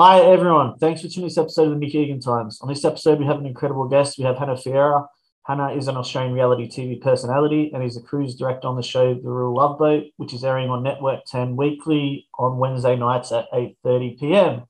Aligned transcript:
Hi, 0.00 0.20
everyone. 0.20 0.78
Thanks 0.78 1.00
for 1.00 1.08
tuning 1.08 1.24
in 1.24 1.26
this 1.26 1.38
episode 1.38 1.72
of 1.72 1.80
the 1.80 1.84
Mick 1.84 1.92
Egan 1.92 2.20
Times. 2.20 2.60
On 2.60 2.68
this 2.68 2.84
episode, 2.84 3.18
we 3.18 3.26
have 3.26 3.38
an 3.38 3.46
incredible 3.46 3.88
guest. 3.88 4.16
We 4.16 4.22
have 4.22 4.38
Hannah 4.38 4.56
Ferrier. 4.56 5.02
Hannah 5.44 5.72
is 5.72 5.88
an 5.88 5.96
Australian 5.96 6.34
reality 6.34 6.68
TV 6.68 7.00
personality 7.00 7.72
and 7.74 7.82
is 7.82 7.96
a 7.96 8.00
cruise 8.00 8.36
director 8.36 8.68
on 8.68 8.76
the 8.76 8.82
show 8.84 9.14
The 9.14 9.28
Real 9.28 9.56
Love 9.56 9.76
Boat, 9.76 10.04
which 10.16 10.32
is 10.32 10.44
airing 10.44 10.70
on 10.70 10.84
Network 10.84 11.24
10 11.26 11.56
weekly 11.56 12.28
on 12.38 12.58
Wednesday 12.58 12.94
nights 12.94 13.32
at 13.32 13.50
8.30 13.50 14.20
p.m. 14.20 14.62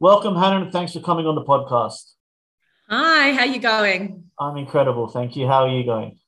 Welcome, 0.00 0.36
Hannah, 0.36 0.62
and 0.62 0.72
thanks 0.72 0.94
for 0.94 1.00
coming 1.00 1.26
on 1.26 1.34
the 1.34 1.44
podcast. 1.44 2.12
Hi, 2.88 3.32
how 3.32 3.44
you 3.44 3.60
going? 3.60 4.24
I'm 4.40 4.56
incredible. 4.56 5.06
Thank 5.08 5.36
you. 5.36 5.46
How 5.48 5.64
are 5.64 5.68
you 5.68 5.84
going? 5.84 6.18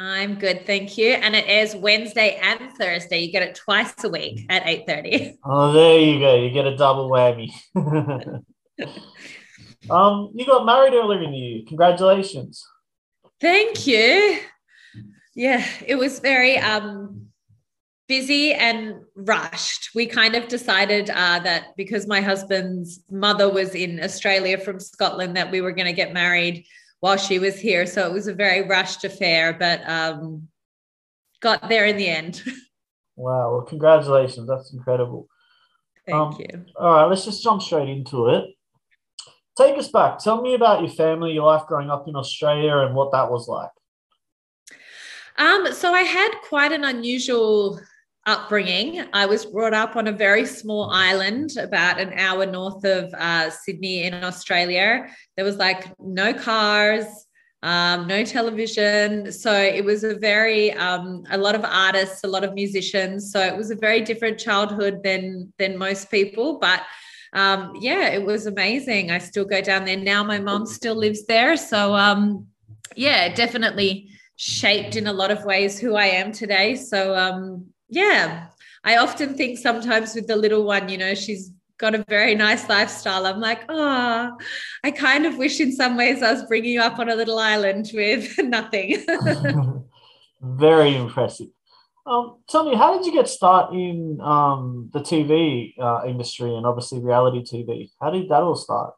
I'm 0.00 0.36
good, 0.36 0.64
thank 0.64 0.96
you. 0.96 1.08
And 1.08 1.34
it 1.34 1.44
airs 1.48 1.74
Wednesday 1.74 2.38
and 2.40 2.72
Thursday. 2.74 3.18
You 3.18 3.32
get 3.32 3.42
it 3.42 3.56
twice 3.56 3.92
a 4.04 4.08
week 4.08 4.46
at 4.48 4.62
8:30. 4.62 5.38
Oh, 5.44 5.72
there 5.72 5.98
you 5.98 6.20
go. 6.20 6.36
You 6.36 6.50
get 6.50 6.66
a 6.66 6.76
double 6.76 7.10
whammy. 7.10 7.50
um, 9.90 10.30
you 10.34 10.46
got 10.46 10.64
married 10.64 10.94
earlier 10.94 11.22
in 11.24 11.32
the 11.32 11.36
year. 11.36 11.62
Congratulations. 11.66 12.64
Thank 13.40 13.88
you. 13.88 14.38
Yeah, 15.34 15.66
it 15.84 15.96
was 15.96 16.20
very 16.20 16.58
um 16.58 17.28
busy 18.06 18.54
and 18.54 19.02
rushed. 19.16 19.90
We 19.94 20.06
kind 20.06 20.34
of 20.34 20.48
decided 20.48 21.10
uh, 21.10 21.40
that 21.40 21.76
because 21.76 22.06
my 22.06 22.20
husband's 22.20 23.00
mother 23.10 23.52
was 23.52 23.74
in 23.74 24.02
Australia 24.02 24.58
from 24.58 24.80
Scotland, 24.80 25.36
that 25.36 25.50
we 25.50 25.60
were 25.60 25.72
going 25.72 25.86
to 25.86 25.92
get 25.92 26.14
married 26.14 26.64
while 27.00 27.16
she 27.16 27.38
was 27.38 27.58
here. 27.58 27.86
So 27.86 28.06
it 28.06 28.12
was 28.12 28.26
a 28.26 28.34
very 28.34 28.62
rushed 28.62 29.04
affair, 29.04 29.52
but 29.52 29.88
um, 29.88 30.48
got 31.40 31.68
there 31.68 31.86
in 31.86 31.96
the 31.96 32.08
end. 32.08 32.42
Wow. 33.20 33.50
Well, 33.50 33.62
congratulations. 33.62 34.46
That's 34.46 34.72
incredible. 34.72 35.26
Thank 36.06 36.34
um, 36.34 36.36
you. 36.38 36.64
All 36.76 36.92
right, 36.92 37.04
let's 37.06 37.24
just 37.24 37.42
jump 37.42 37.60
straight 37.60 37.88
into 37.88 38.28
it. 38.28 38.44
Take 39.56 39.76
us 39.76 39.88
back. 39.88 40.20
Tell 40.20 40.40
me 40.40 40.54
about 40.54 40.82
your 40.82 40.92
family, 40.92 41.32
your 41.32 41.44
life 41.44 41.66
growing 41.66 41.90
up 41.90 42.06
in 42.06 42.14
Australia, 42.14 42.78
and 42.78 42.94
what 42.94 43.10
that 43.10 43.28
was 43.28 43.48
like. 43.48 43.70
Um, 45.36 45.72
so 45.72 45.92
I 45.92 46.02
had 46.02 46.30
quite 46.48 46.70
an 46.70 46.84
unusual 46.84 47.80
upbringing. 48.28 49.06
I 49.14 49.24
was 49.24 49.46
brought 49.46 49.72
up 49.72 49.96
on 49.96 50.06
a 50.06 50.12
very 50.12 50.44
small 50.44 50.90
island 50.90 51.56
about 51.56 51.98
an 51.98 52.12
hour 52.12 52.44
north 52.44 52.84
of 52.84 53.12
uh, 53.14 53.48
Sydney 53.48 54.04
in 54.04 54.12
Australia. 54.12 55.06
There 55.36 55.46
was 55.46 55.56
like 55.56 55.90
no 55.98 56.34
cars, 56.34 57.06
um, 57.62 58.06
no 58.06 58.24
television. 58.24 59.32
So 59.32 59.50
it 59.52 59.82
was 59.82 60.04
a 60.04 60.14
very, 60.14 60.72
um, 60.74 61.24
a 61.30 61.38
lot 61.38 61.54
of 61.54 61.64
artists, 61.64 62.22
a 62.22 62.28
lot 62.28 62.44
of 62.44 62.52
musicians. 62.52 63.32
So 63.32 63.40
it 63.40 63.56
was 63.56 63.70
a 63.70 63.76
very 63.76 64.02
different 64.02 64.38
childhood 64.38 65.00
than, 65.02 65.50
than 65.58 65.78
most 65.78 66.10
people. 66.10 66.58
But 66.58 66.82
um, 67.32 67.72
yeah, 67.80 68.08
it 68.08 68.24
was 68.26 68.44
amazing. 68.44 69.10
I 69.10 69.18
still 69.18 69.46
go 69.46 69.62
down 69.62 69.86
there 69.86 69.96
now. 69.96 70.22
My 70.22 70.38
mom 70.38 70.66
still 70.66 70.96
lives 70.96 71.24
there. 71.24 71.56
So 71.56 71.94
um, 71.94 72.46
yeah, 72.94 73.34
definitely 73.34 74.10
shaped 74.36 74.96
in 74.96 75.06
a 75.06 75.12
lot 75.14 75.30
of 75.30 75.44
ways 75.46 75.80
who 75.80 75.96
I 75.96 76.06
am 76.06 76.30
today. 76.30 76.76
So 76.76 77.16
um, 77.16 77.72
yeah, 77.88 78.48
I 78.84 78.96
often 78.98 79.34
think 79.34 79.58
sometimes 79.58 80.14
with 80.14 80.26
the 80.26 80.36
little 80.36 80.64
one, 80.64 80.88
you 80.88 80.98
know, 80.98 81.14
she's 81.14 81.52
got 81.78 81.94
a 81.94 82.04
very 82.08 82.34
nice 82.34 82.68
lifestyle. 82.68 83.26
I'm 83.26 83.40
like, 83.40 83.64
oh, 83.68 84.36
I 84.84 84.90
kind 84.90 85.26
of 85.26 85.38
wish 85.38 85.60
in 85.60 85.72
some 85.72 85.96
ways 85.96 86.22
I 86.22 86.32
was 86.32 86.44
bringing 86.44 86.72
you 86.72 86.80
up 86.80 86.98
on 86.98 87.08
a 87.08 87.14
little 87.14 87.38
island 87.38 87.90
with 87.94 88.36
nothing. 88.38 89.04
very 90.40 90.96
impressive. 90.96 91.48
Um, 92.04 92.38
tell 92.48 92.64
me, 92.64 92.74
how 92.74 92.96
did 92.96 93.06
you 93.06 93.12
get 93.12 93.28
started 93.28 93.76
in 93.76 94.20
um, 94.22 94.90
the 94.92 95.00
TV 95.00 95.74
uh, 95.78 96.02
industry 96.06 96.54
and 96.54 96.64
obviously 96.64 97.00
reality 97.00 97.42
TV? 97.42 97.90
How 98.00 98.10
did 98.10 98.28
that 98.30 98.42
all 98.42 98.56
start? 98.56 98.94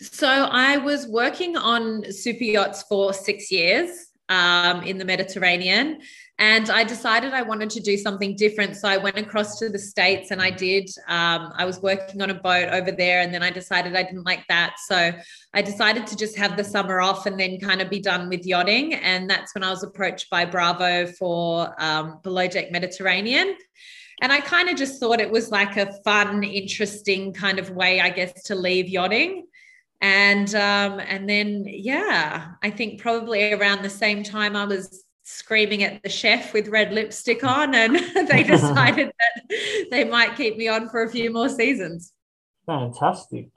So 0.00 0.26
I 0.26 0.78
was 0.78 1.06
working 1.06 1.56
on 1.56 2.10
super 2.10 2.44
yachts 2.44 2.82
for 2.88 3.12
six 3.12 3.52
years 3.52 4.11
um, 4.32 4.82
in 4.82 4.96
the 4.96 5.04
Mediterranean. 5.04 6.00
And 6.38 6.70
I 6.70 6.82
decided 6.82 7.34
I 7.34 7.42
wanted 7.42 7.70
to 7.70 7.80
do 7.80 7.96
something 7.96 8.34
different. 8.34 8.74
So 8.76 8.88
I 8.88 8.96
went 8.96 9.18
across 9.18 9.58
to 9.58 9.68
the 9.68 9.78
States 9.78 10.30
and 10.30 10.40
I 10.40 10.50
did. 10.50 10.88
Um, 11.06 11.52
I 11.56 11.64
was 11.64 11.80
working 11.82 12.22
on 12.22 12.30
a 12.30 12.34
boat 12.34 12.68
over 12.70 12.90
there. 12.90 13.20
And 13.20 13.32
then 13.32 13.42
I 13.42 13.50
decided 13.50 13.94
I 13.94 14.02
didn't 14.02 14.24
like 14.24 14.44
that. 14.48 14.76
So 14.88 15.12
I 15.54 15.62
decided 15.62 16.06
to 16.08 16.16
just 16.16 16.36
have 16.38 16.56
the 16.56 16.64
summer 16.64 17.00
off 17.00 17.26
and 17.26 17.38
then 17.38 17.60
kind 17.60 17.82
of 17.82 17.90
be 17.90 18.00
done 18.00 18.28
with 18.28 18.46
yachting. 18.46 18.94
And 18.94 19.28
that's 19.28 19.54
when 19.54 19.62
I 19.62 19.70
was 19.70 19.84
approached 19.84 20.30
by 20.30 20.46
Bravo 20.46 21.06
for 21.06 21.74
um, 21.80 22.18
Below 22.22 22.48
Deck 22.48 22.72
Mediterranean. 22.72 23.54
And 24.22 24.32
I 24.32 24.40
kind 24.40 24.68
of 24.68 24.76
just 24.76 24.98
thought 24.98 25.20
it 25.20 25.30
was 25.30 25.50
like 25.50 25.76
a 25.76 25.92
fun, 26.02 26.42
interesting 26.42 27.32
kind 27.34 27.58
of 27.58 27.70
way, 27.70 28.00
I 28.00 28.08
guess, 28.08 28.42
to 28.44 28.54
leave 28.54 28.88
yachting 28.88 29.46
and 30.02 30.54
um, 30.56 31.00
and 31.00 31.28
then 31.28 31.64
yeah 31.66 32.52
i 32.62 32.68
think 32.68 33.00
probably 33.00 33.52
around 33.52 33.82
the 33.82 33.90
same 33.90 34.22
time 34.22 34.54
i 34.56 34.64
was 34.64 35.04
screaming 35.22 35.84
at 35.84 36.02
the 36.02 36.08
chef 36.08 36.52
with 36.52 36.68
red 36.68 36.92
lipstick 36.92 37.44
on 37.44 37.74
and 37.74 37.94
they 38.28 38.42
decided 38.46 39.08
that 39.08 39.86
they 39.90 40.04
might 40.04 40.36
keep 40.36 40.56
me 40.56 40.68
on 40.68 40.88
for 40.88 41.04
a 41.04 41.08
few 41.10 41.32
more 41.32 41.48
seasons. 41.48 42.12
Fantastic. 42.66 43.48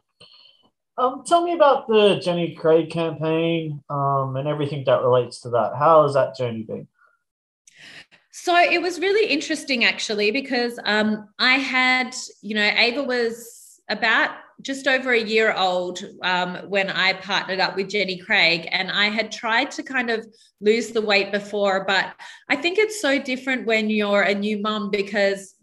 Um, 0.98 1.24
tell 1.26 1.44
me 1.44 1.54
about 1.54 1.88
the 1.88 2.22
jenny 2.24 2.56
craig 2.56 2.90
campaign 2.92 3.84
um, 3.90 4.36
and 4.38 4.48
everything 4.48 4.84
that 4.86 5.02
relates 5.02 5.42
to 5.42 5.50
that. 5.50 5.74
How 5.78 6.04
has 6.04 6.14
that 6.14 6.38
journey 6.38 6.64
been? 6.64 6.88
So 8.32 8.56
it 8.56 8.82
was 8.82 9.00
really 9.00 9.28
interesting 9.28 9.84
actually 9.84 10.30
because 10.32 10.80
um, 10.86 11.28
i 11.40 11.56
had 11.56 12.16
you 12.42 12.54
know 12.54 12.72
ava 12.78 13.04
was 13.04 13.82
about 13.90 14.32
just 14.62 14.88
over 14.88 15.12
a 15.12 15.22
year 15.22 15.54
old 15.54 16.04
um, 16.24 16.56
when 16.70 16.90
I 16.90 17.14
partnered 17.14 17.60
up 17.60 17.76
with 17.76 17.90
Jenny 17.90 18.18
Craig, 18.18 18.68
and 18.72 18.92
I 18.92 19.06
had 19.06 19.32
tried 19.32 19.72
to 19.72 19.84
kind 19.84 20.10
of 20.10 20.26
lose 20.62 20.92
the 20.92 21.02
weight 21.02 21.32
before, 21.32 21.86
but 21.86 22.14
I 22.50 22.56
think 22.56 22.78
it's 22.78 23.02
so 23.02 23.20
different 23.20 23.66
when 23.66 23.90
you're 23.90 24.22
a 24.22 24.34
new 24.34 24.62
mom 24.62 24.90
because 24.92 25.56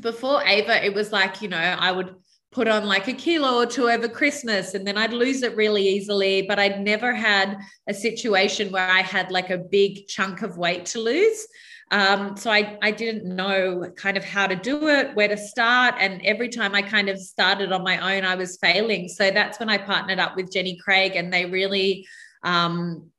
before 0.00 0.42
Ava, 0.44 0.84
it 0.84 0.94
was 0.94 1.12
like, 1.12 1.42
you 1.42 1.48
know, 1.48 1.56
I 1.56 1.92
would 1.92 2.14
put 2.50 2.68
on 2.68 2.86
like 2.86 3.08
a 3.08 3.12
kilo 3.12 3.58
or 3.58 3.66
two 3.66 3.90
over 3.90 4.08
Christmas 4.08 4.74
and 4.74 4.86
then 4.86 4.96
I'd 4.96 5.12
lose 5.12 5.42
it 5.42 5.56
really 5.56 5.86
easily. 5.86 6.42
But 6.42 6.58
I'd 6.58 6.80
never 6.80 7.14
had 7.14 7.58
a 7.88 7.94
situation 7.94 8.72
where 8.72 8.88
I 8.88 9.02
had 9.02 9.30
like 9.30 9.50
a 9.50 9.58
big 9.58 10.06
chunk 10.06 10.42
of 10.42 10.56
weight 10.56 10.86
to 10.86 11.00
lose. 11.00 11.46
Um, 11.90 12.36
so 12.36 12.50
I, 12.50 12.78
I 12.82 12.90
didn't 12.90 13.24
know 13.24 13.90
kind 13.96 14.16
of 14.16 14.24
how 14.24 14.46
to 14.46 14.54
do 14.54 14.88
it, 14.88 15.14
where 15.14 15.28
to 15.28 15.36
start. 15.36 15.94
And 15.98 16.20
every 16.22 16.48
time 16.48 16.74
I 16.74 16.82
kind 16.82 17.08
of 17.08 17.18
started 17.18 17.72
on 17.72 17.82
my 17.82 18.16
own, 18.16 18.24
I 18.24 18.34
was 18.34 18.58
failing. 18.58 19.08
So 19.08 19.30
that's 19.30 19.58
when 19.58 19.70
I 19.70 19.78
partnered 19.78 20.18
up 20.18 20.36
with 20.36 20.52
Jenny 20.52 20.76
Craig, 20.76 21.16
and 21.16 21.32
they 21.32 21.46
really, 21.46 22.06
um, 22.42 23.10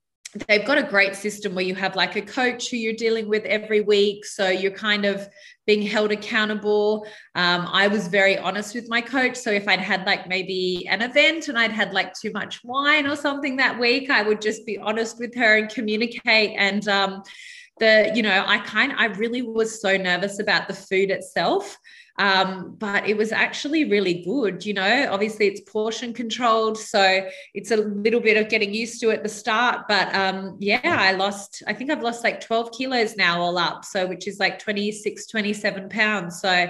they've 0.47 0.65
got 0.65 0.77
a 0.77 0.83
great 0.83 1.15
system 1.15 1.55
where 1.55 1.65
you 1.65 1.73
have 1.73 1.95
like 1.95 2.15
a 2.15 2.21
coach 2.21 2.69
who 2.69 2.77
you're 2.77 2.93
dealing 2.93 3.27
with 3.27 3.43
every 3.45 3.81
week. 3.81 4.23
So 4.25 4.49
you're 4.49 4.71
kind 4.71 5.05
of 5.05 5.27
being 5.65 5.81
held 5.81 6.11
accountable. 6.11 7.07
Um, 7.33 7.67
I 7.71 7.87
was 7.87 8.07
very 8.07 8.37
honest 8.37 8.75
with 8.75 8.87
my 8.87 9.01
coach. 9.01 9.35
So 9.35 9.49
if 9.49 9.67
I'd 9.67 9.79
had 9.79 10.05
like 10.05 10.27
maybe 10.27 10.87
an 10.87 11.01
event 11.01 11.47
and 11.47 11.57
I'd 11.57 11.71
had 11.71 11.93
like 11.93 12.13
too 12.13 12.31
much 12.31 12.63
wine 12.63 13.07
or 13.07 13.15
something 13.15 13.57
that 13.57 13.79
week, 13.79 14.11
I 14.11 14.21
would 14.21 14.41
just 14.41 14.67
be 14.67 14.77
honest 14.77 15.17
with 15.19 15.33
her 15.35 15.57
and 15.57 15.69
communicate. 15.69 16.51
And, 16.55 16.87
um, 16.87 17.23
the 17.79 18.11
you 18.13 18.21
know 18.21 18.43
i 18.47 18.57
kind 18.59 18.93
i 18.97 19.05
really 19.05 19.41
was 19.41 19.81
so 19.81 19.97
nervous 19.97 20.39
about 20.39 20.67
the 20.67 20.73
food 20.73 21.09
itself 21.11 21.77
um, 22.19 22.75
but 22.77 23.07
it 23.07 23.15
was 23.17 23.31
actually 23.31 23.85
really 23.85 24.21
good 24.23 24.65
you 24.65 24.73
know 24.73 25.07
obviously 25.09 25.47
it's 25.47 25.61
portion 25.61 26.13
controlled 26.13 26.77
so 26.77 27.25
it's 27.53 27.71
a 27.71 27.77
little 27.77 28.19
bit 28.19 28.37
of 28.37 28.49
getting 28.49 28.73
used 28.73 28.99
to 29.01 29.09
at 29.09 29.23
the 29.23 29.29
start 29.29 29.85
but 29.87 30.13
um, 30.13 30.57
yeah 30.59 30.79
i 30.83 31.13
lost 31.13 31.63
i 31.65 31.73
think 31.73 31.89
i've 31.89 32.03
lost 32.03 32.23
like 32.23 32.41
12 32.41 32.71
kilos 32.73 33.15
now 33.15 33.41
all 33.41 33.57
up 33.57 33.83
so 33.85 34.05
which 34.05 34.27
is 34.27 34.39
like 34.39 34.59
26 34.59 35.25
27 35.25 35.89
pounds 35.89 36.39
so 36.41 36.67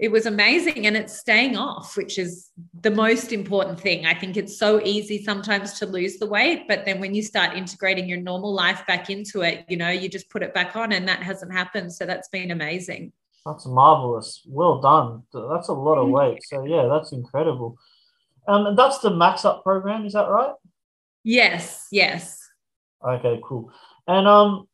it 0.00 0.10
was 0.10 0.26
amazing 0.26 0.86
and 0.86 0.96
it's 0.96 1.18
staying 1.18 1.56
off 1.56 1.96
which 1.96 2.18
is 2.18 2.50
the 2.80 2.90
most 2.90 3.32
important 3.32 3.78
thing. 3.78 4.06
I 4.06 4.14
think 4.14 4.38
it's 4.38 4.58
so 4.58 4.80
easy 4.82 5.22
sometimes 5.22 5.74
to 5.78 5.86
lose 5.86 6.18
the 6.18 6.26
weight 6.26 6.66
but 6.66 6.84
then 6.84 7.00
when 7.00 7.14
you 7.14 7.22
start 7.22 7.56
integrating 7.56 8.08
your 8.08 8.20
normal 8.20 8.52
life 8.52 8.84
back 8.86 9.08
into 9.08 9.42
it 9.42 9.64
you 9.68 9.76
know 9.76 9.90
you 9.90 10.08
just 10.08 10.30
put 10.30 10.42
it 10.42 10.52
back 10.52 10.74
on 10.74 10.92
and 10.92 11.06
that 11.06 11.22
hasn't 11.22 11.52
happened 11.52 11.92
so 11.92 12.06
that's 12.06 12.28
been 12.28 12.50
amazing 12.50 13.12
that's 13.44 13.66
marvelous. 13.66 14.42
Well 14.46 14.80
done. 14.80 15.22
That's 15.32 15.68
a 15.68 15.72
lot 15.72 15.98
of 15.98 16.08
weight. 16.08 16.42
So 16.42 16.64
yeah 16.64 16.88
that's 16.88 17.12
incredible. 17.12 17.76
Um, 18.48 18.66
and 18.66 18.78
that's 18.78 18.98
the 18.98 19.10
max 19.10 19.44
up 19.44 19.62
program 19.62 20.06
is 20.06 20.12
that 20.14 20.28
right? 20.28 20.54
Yes 21.24 21.86
yes. 21.90 22.38
Okay 23.06 23.40
cool. 23.44 23.72
And 24.06 24.26
um 24.26 24.66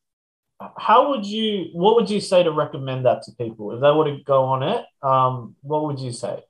how 0.77 1.09
would 1.09 1.25
you 1.25 1.69
what 1.73 1.95
would 1.95 2.09
you 2.09 2.19
say 2.19 2.43
to 2.43 2.51
recommend 2.51 3.05
that 3.05 3.23
to 3.23 3.31
people? 3.33 3.73
If 3.73 3.81
they 3.81 3.91
were 3.91 4.05
to 4.05 4.23
go 4.23 4.45
on 4.45 4.63
it 4.63 4.85
um, 5.01 5.55
what 5.61 5.85
would 5.85 5.99
you 5.99 6.11
say? 6.11 6.43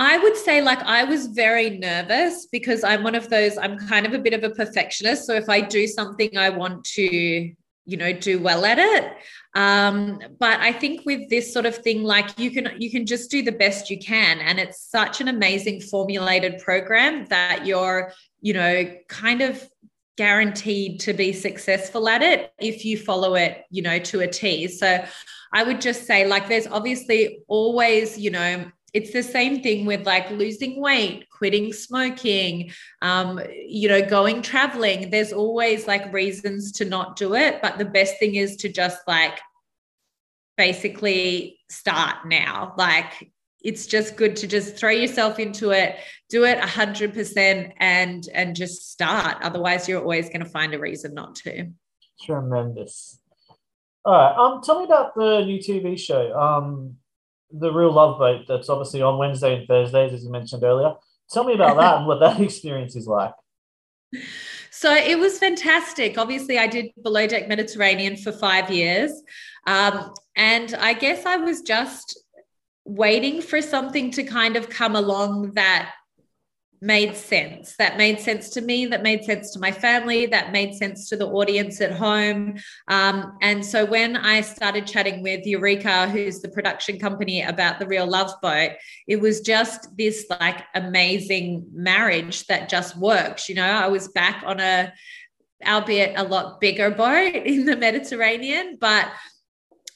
I 0.00 0.16
would 0.16 0.34
say, 0.34 0.62
like, 0.62 0.78
I 0.78 1.04
was 1.04 1.26
very 1.26 1.76
nervous 1.76 2.46
because 2.50 2.84
I'm 2.84 3.02
one 3.02 3.14
of 3.14 3.28
those, 3.28 3.58
I'm 3.58 3.76
kind 3.76 4.06
of 4.06 4.14
a 4.14 4.18
bit 4.18 4.32
of 4.32 4.42
a 4.44 4.48
perfectionist. 4.48 5.26
So 5.26 5.34
if 5.34 5.46
I 5.50 5.60
do 5.60 5.86
something, 5.86 6.38
I 6.38 6.48
want 6.48 6.84
to 6.96 7.52
you 7.86 7.96
know 7.96 8.12
do 8.12 8.40
well 8.40 8.64
at 8.64 8.78
it. 8.78 9.12
Um, 9.54 10.20
but 10.38 10.60
i 10.60 10.72
think 10.72 11.04
with 11.04 11.28
this 11.28 11.52
sort 11.52 11.66
of 11.66 11.76
thing 11.76 12.04
like 12.04 12.38
you 12.38 12.52
can 12.52 12.70
you 12.78 12.88
can 12.90 13.04
just 13.04 13.30
do 13.30 13.42
the 13.42 13.52
best 13.52 13.90
you 13.90 13.98
can. 13.98 14.38
And 14.40 14.58
it's 14.58 14.80
such 14.80 15.20
an 15.20 15.28
amazing 15.28 15.80
formulated 15.80 16.58
program 16.58 17.26
that 17.26 17.66
you're 17.66 18.12
you 18.40 18.52
know 18.52 18.94
kind 19.08 19.40
of 19.40 19.68
guaranteed 20.16 21.00
to 21.00 21.14
be 21.14 21.32
successful 21.32 22.08
at 22.08 22.22
it 22.22 22.52
if 22.58 22.84
you 22.84 22.98
follow 22.98 23.34
it 23.34 23.64
you 23.70 23.82
know 23.82 23.98
to 23.98 24.20
a 24.20 24.28
t. 24.28 24.68
So 24.68 25.04
i 25.52 25.62
would 25.64 25.80
just 25.80 26.06
say 26.06 26.26
like 26.26 26.48
there's 26.48 26.66
obviously 26.68 27.40
always 27.48 28.16
you 28.18 28.30
know 28.30 28.70
it's 28.92 29.12
the 29.12 29.22
same 29.22 29.62
thing 29.62 29.86
with 29.86 30.06
like 30.06 30.30
losing 30.30 30.80
weight 30.80 31.28
quitting 31.30 31.72
smoking 31.72 32.70
um, 33.02 33.40
you 33.66 33.88
know 33.88 34.02
going 34.06 34.42
traveling. 34.42 35.10
There's 35.10 35.32
always 35.32 35.86
like 35.86 36.12
reasons 36.12 36.72
to 36.72 36.84
not 36.84 37.16
do 37.16 37.34
it 37.34 37.60
but 37.62 37.78
the 37.78 37.84
best 37.84 38.18
thing 38.18 38.34
is 38.34 38.56
to 38.58 38.68
just 38.68 39.00
like 39.06 39.38
basically 40.56 41.58
start 41.70 42.26
now. 42.26 42.74
Like 42.76 43.32
it's 43.62 43.86
just 43.86 44.16
good 44.16 44.36
to 44.36 44.46
just 44.46 44.76
throw 44.76 44.90
yourself 44.90 45.38
into 45.38 45.70
it 45.70 45.96
do 46.28 46.44
it 46.44 46.58
100% 46.58 47.72
and 47.78 48.28
and 48.32 48.56
just 48.56 48.90
start. 48.90 49.36
Otherwise 49.42 49.88
you're 49.88 50.00
always 50.00 50.28
going 50.28 50.44
to 50.44 50.50
find 50.50 50.74
a 50.74 50.78
reason 50.78 51.14
not 51.14 51.34
to. 51.34 51.68
Tremendous. 52.22 53.18
All 54.04 54.12
right 54.12 54.36
um 54.36 54.60
tell 54.62 54.78
me 54.78 54.84
about 54.84 55.14
the 55.14 55.44
new 55.44 55.58
tv 55.58 55.98
show. 55.98 56.38
Um 56.38 56.96
the 57.52 57.72
real 57.72 57.92
love 57.92 58.18
boat 58.18 58.46
that's 58.48 58.68
obviously 58.68 59.02
on 59.02 59.18
Wednesday 59.18 59.58
and 59.58 59.68
Thursdays, 59.68 60.12
as 60.12 60.24
you 60.24 60.30
mentioned 60.30 60.62
earlier. 60.62 60.94
Tell 61.30 61.44
me 61.44 61.54
about 61.54 61.76
that 61.76 61.98
and 61.98 62.06
what 62.06 62.20
that 62.20 62.40
experience 62.40 62.96
is 62.96 63.06
like. 63.06 63.32
So 64.70 64.94
it 64.94 65.18
was 65.18 65.38
fantastic. 65.38 66.18
Obviously, 66.18 66.58
I 66.58 66.66
did 66.66 66.90
Below 67.02 67.26
Deck 67.26 67.48
Mediterranean 67.48 68.16
for 68.16 68.32
five 68.32 68.70
years. 68.70 69.12
Um, 69.66 70.14
and 70.36 70.74
I 70.74 70.94
guess 70.94 71.26
I 71.26 71.36
was 71.36 71.60
just 71.62 72.18
waiting 72.84 73.42
for 73.42 73.60
something 73.60 74.10
to 74.12 74.22
kind 74.22 74.56
of 74.56 74.68
come 74.68 74.96
along 74.96 75.52
that 75.52 75.92
made 76.82 77.14
sense. 77.14 77.76
That 77.76 77.98
made 77.98 78.20
sense 78.20 78.48
to 78.50 78.60
me, 78.62 78.86
that 78.86 79.02
made 79.02 79.24
sense 79.24 79.50
to 79.52 79.58
my 79.58 79.70
family, 79.70 80.26
that 80.26 80.50
made 80.50 80.74
sense 80.74 81.08
to 81.10 81.16
the 81.16 81.26
audience 81.26 81.80
at 81.80 81.92
home. 81.92 82.58
Um, 82.88 83.36
and 83.42 83.64
so 83.64 83.84
when 83.84 84.16
I 84.16 84.40
started 84.40 84.86
chatting 84.86 85.22
with 85.22 85.44
Eureka, 85.44 86.08
who's 86.08 86.40
the 86.40 86.48
production 86.48 86.98
company 86.98 87.42
about 87.42 87.78
the 87.78 87.86
real 87.86 88.06
love 88.06 88.32
boat, 88.40 88.72
it 89.06 89.20
was 89.20 89.42
just 89.42 89.94
this 89.98 90.24
like 90.40 90.64
amazing 90.74 91.66
marriage 91.72 92.46
that 92.46 92.70
just 92.70 92.96
works. 92.96 93.48
You 93.48 93.56
know, 93.56 93.70
I 93.70 93.88
was 93.88 94.08
back 94.08 94.42
on 94.46 94.58
a, 94.58 94.92
albeit 95.66 96.18
a 96.18 96.24
lot 96.24 96.62
bigger 96.62 96.90
boat 96.90 97.34
in 97.44 97.66
the 97.66 97.76
Mediterranean, 97.76 98.78
but 98.80 99.08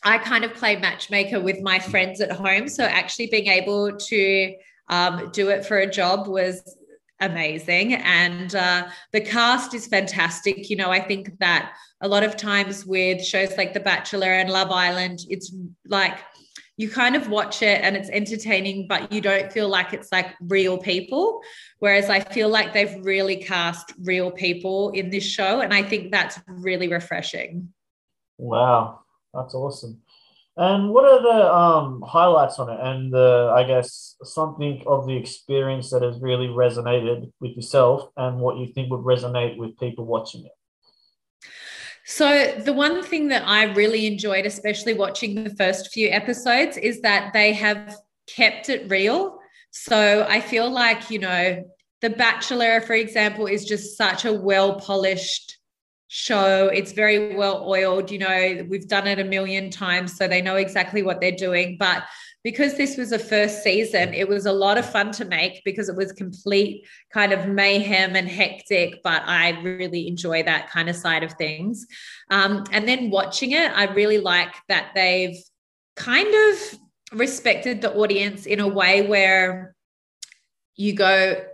I 0.02 0.18
kind 0.18 0.44
of 0.44 0.52
play 0.52 0.76
matchmaker 0.76 1.40
with 1.40 1.62
my 1.62 1.78
friends 1.78 2.20
at 2.20 2.30
home. 2.30 2.68
So 2.68 2.84
actually 2.84 3.28
being 3.28 3.46
able 3.46 3.96
to 3.96 4.54
um, 4.88 5.30
do 5.32 5.48
it 5.48 5.64
for 5.64 5.78
a 5.78 5.90
job 5.90 6.26
was 6.26 6.76
amazing. 7.20 7.94
And 7.94 8.54
uh, 8.54 8.88
the 9.12 9.20
cast 9.20 9.74
is 9.74 9.86
fantastic. 9.86 10.68
You 10.68 10.76
know, 10.76 10.90
I 10.90 11.00
think 11.00 11.38
that 11.38 11.74
a 12.00 12.08
lot 12.08 12.22
of 12.22 12.36
times 12.36 12.84
with 12.84 13.24
shows 13.24 13.56
like 13.56 13.72
The 13.72 13.80
Bachelor 13.80 14.32
and 14.32 14.50
Love 14.50 14.70
Island, 14.70 15.20
it's 15.28 15.54
like 15.86 16.18
you 16.76 16.90
kind 16.90 17.14
of 17.14 17.28
watch 17.28 17.62
it 17.62 17.82
and 17.82 17.96
it's 17.96 18.10
entertaining, 18.10 18.88
but 18.88 19.12
you 19.12 19.20
don't 19.20 19.52
feel 19.52 19.68
like 19.68 19.92
it's 19.92 20.10
like 20.10 20.34
real 20.40 20.76
people. 20.76 21.40
Whereas 21.78 22.10
I 22.10 22.20
feel 22.20 22.48
like 22.48 22.72
they've 22.72 22.96
really 23.04 23.36
cast 23.36 23.92
real 24.02 24.30
people 24.30 24.90
in 24.90 25.10
this 25.10 25.24
show. 25.24 25.60
And 25.60 25.72
I 25.72 25.82
think 25.82 26.10
that's 26.10 26.40
really 26.48 26.88
refreshing. 26.88 27.72
Wow, 28.38 29.00
that's 29.32 29.54
awesome. 29.54 30.00
And 30.56 30.90
what 30.90 31.04
are 31.04 31.20
the 31.20 31.52
um, 31.52 32.02
highlights 32.06 32.60
on 32.60 32.70
it, 32.70 32.78
and 32.80 33.12
the 33.12 33.52
I 33.54 33.64
guess 33.64 34.16
something 34.22 34.84
of 34.86 35.06
the 35.06 35.16
experience 35.16 35.90
that 35.90 36.02
has 36.02 36.20
really 36.20 36.46
resonated 36.46 37.32
with 37.40 37.56
yourself, 37.56 38.08
and 38.16 38.38
what 38.38 38.58
you 38.58 38.66
think 38.72 38.90
would 38.90 39.00
resonate 39.00 39.56
with 39.56 39.76
people 39.78 40.04
watching 40.04 40.44
it? 40.44 40.52
So, 42.06 42.54
the 42.64 42.72
one 42.72 43.02
thing 43.02 43.28
that 43.28 43.48
I 43.48 43.64
really 43.64 44.06
enjoyed, 44.06 44.46
especially 44.46 44.94
watching 44.94 45.42
the 45.42 45.54
first 45.56 45.92
few 45.92 46.10
episodes, 46.10 46.76
is 46.76 47.00
that 47.00 47.32
they 47.32 47.52
have 47.54 47.96
kept 48.28 48.68
it 48.68 48.88
real. 48.88 49.40
So, 49.72 50.24
I 50.28 50.40
feel 50.40 50.70
like, 50.70 51.10
you 51.10 51.18
know, 51.18 51.64
The 52.00 52.10
Bachelor, 52.10 52.80
for 52.82 52.92
example, 52.92 53.46
is 53.46 53.64
just 53.64 53.96
such 53.96 54.24
a 54.24 54.32
well 54.32 54.78
polished 54.78 55.58
show. 56.14 56.68
It's 56.68 56.92
very 56.92 57.34
well 57.34 57.68
oiled. 57.68 58.08
You 58.08 58.18
know, 58.18 58.64
we've 58.68 58.86
done 58.86 59.08
it 59.08 59.18
a 59.18 59.24
million 59.24 59.68
times, 59.68 60.16
so 60.16 60.28
they 60.28 60.40
know 60.40 60.54
exactly 60.54 61.02
what 61.02 61.20
they're 61.20 61.32
doing. 61.32 61.76
But 61.76 62.04
because 62.44 62.76
this 62.76 62.96
was 62.96 63.10
a 63.10 63.18
first 63.18 63.64
season, 63.64 64.14
it 64.14 64.28
was 64.28 64.46
a 64.46 64.52
lot 64.52 64.78
of 64.78 64.88
fun 64.88 65.10
to 65.12 65.24
make 65.24 65.60
because 65.64 65.88
it 65.88 65.96
was 65.96 66.12
complete 66.12 66.86
kind 67.12 67.32
of 67.32 67.48
mayhem 67.48 68.14
and 68.14 68.28
hectic. 68.28 69.02
But 69.02 69.22
I 69.26 69.60
really 69.62 70.06
enjoy 70.06 70.44
that 70.44 70.70
kind 70.70 70.88
of 70.88 70.94
side 70.94 71.24
of 71.24 71.32
things. 71.32 71.84
Um, 72.30 72.62
and 72.70 72.86
then 72.86 73.10
watching 73.10 73.50
it, 73.50 73.72
I 73.72 73.86
really 73.86 74.18
like 74.18 74.54
that 74.68 74.92
they've 74.94 75.36
kind 75.96 76.32
of 76.32 76.78
respected 77.18 77.80
the 77.80 77.92
audience 77.92 78.46
in 78.46 78.60
a 78.60 78.68
way 78.68 79.04
where 79.04 79.74
you 80.76 80.92
go, 80.92 81.44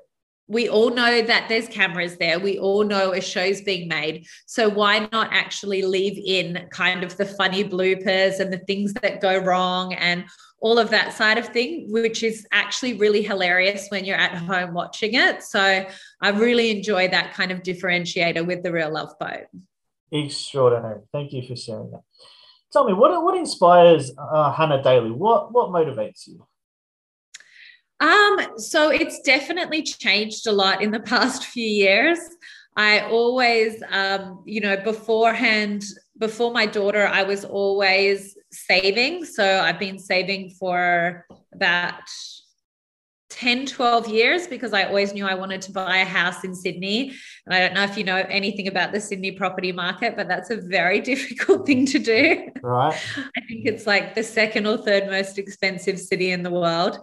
we 0.50 0.68
all 0.68 0.90
know 0.90 1.22
that 1.22 1.48
there's 1.48 1.68
cameras 1.68 2.16
there. 2.16 2.40
We 2.40 2.58
all 2.58 2.82
know 2.82 3.12
a 3.12 3.20
show's 3.20 3.60
being 3.60 3.86
made. 3.86 4.26
So 4.46 4.68
why 4.68 5.08
not 5.12 5.32
actually 5.32 5.82
leave 5.82 6.18
in 6.18 6.66
kind 6.72 7.04
of 7.04 7.16
the 7.16 7.24
funny 7.24 7.62
bloopers 7.62 8.40
and 8.40 8.52
the 8.52 8.58
things 8.58 8.92
that 8.94 9.20
go 9.20 9.38
wrong 9.38 9.94
and 9.94 10.24
all 10.60 10.80
of 10.80 10.90
that 10.90 11.12
side 11.12 11.38
of 11.38 11.46
thing, 11.46 11.86
which 11.88 12.24
is 12.24 12.46
actually 12.50 12.94
really 12.94 13.22
hilarious 13.22 13.86
when 13.90 14.04
you're 14.04 14.16
at 14.16 14.34
home 14.34 14.74
watching 14.74 15.14
it. 15.14 15.44
So 15.44 15.86
I 16.20 16.28
really 16.30 16.76
enjoy 16.76 17.06
that 17.08 17.32
kind 17.32 17.52
of 17.52 17.62
differentiator 17.62 18.44
with 18.44 18.64
the 18.64 18.72
real 18.72 18.92
love 18.92 19.16
boat. 19.20 19.46
Extraordinary. 20.10 21.02
Thank 21.12 21.32
you 21.32 21.46
for 21.46 21.54
sharing 21.54 21.92
that. 21.92 22.02
Tell 22.72 22.84
me, 22.84 22.92
what, 22.92 23.22
what 23.22 23.36
inspires 23.36 24.10
uh, 24.18 24.52
Hannah 24.52 24.82
Daly? 24.82 25.12
What, 25.12 25.52
what 25.52 25.70
motivates 25.70 26.26
you? 26.26 26.44
Um, 28.00 28.40
so 28.56 28.90
it's 28.90 29.20
definitely 29.20 29.82
changed 29.82 30.46
a 30.46 30.52
lot 30.52 30.82
in 30.82 30.90
the 30.90 31.00
past 31.12 31.44
few 31.44 31.68
years. 31.68 32.18
I 32.76 33.00
always, 33.00 33.82
um, 33.90 34.42
you 34.46 34.60
know, 34.60 34.76
beforehand, 34.78 35.84
before 36.18 36.52
my 36.52 36.66
daughter, 36.66 37.06
I 37.06 37.24
was 37.24 37.44
always 37.44 38.36
saving. 38.52 39.24
So 39.24 39.60
I've 39.60 39.78
been 39.78 39.98
saving 39.98 40.50
for 40.50 41.26
about 41.52 42.02
10, 43.30 43.66
12 43.66 44.08
years 44.08 44.46
because 44.46 44.72
I 44.72 44.84
always 44.84 45.12
knew 45.12 45.26
I 45.26 45.34
wanted 45.34 45.62
to 45.62 45.72
buy 45.72 45.98
a 45.98 46.04
house 46.04 46.44
in 46.44 46.54
Sydney. 46.54 47.14
And 47.46 47.54
I 47.54 47.60
don't 47.60 47.74
know 47.74 47.84
if 47.84 47.96
you 47.96 48.04
know 48.04 48.16
anything 48.16 48.68
about 48.68 48.92
the 48.92 49.00
Sydney 49.00 49.32
property 49.32 49.72
market, 49.72 50.16
but 50.16 50.28
that's 50.28 50.50
a 50.50 50.56
very 50.56 51.00
difficult 51.12 51.66
thing 51.66 51.86
to 51.86 51.98
do. 51.98 52.48
Right. 52.62 52.98
I 53.16 53.40
think 53.46 53.66
it's 53.66 53.86
like 53.86 54.14
the 54.14 54.22
second 54.22 54.66
or 54.66 54.78
third 54.78 55.06
most 55.06 55.38
expensive 55.38 55.98
city 55.98 56.32
in 56.32 56.42
the 56.42 56.50
world. 56.50 56.98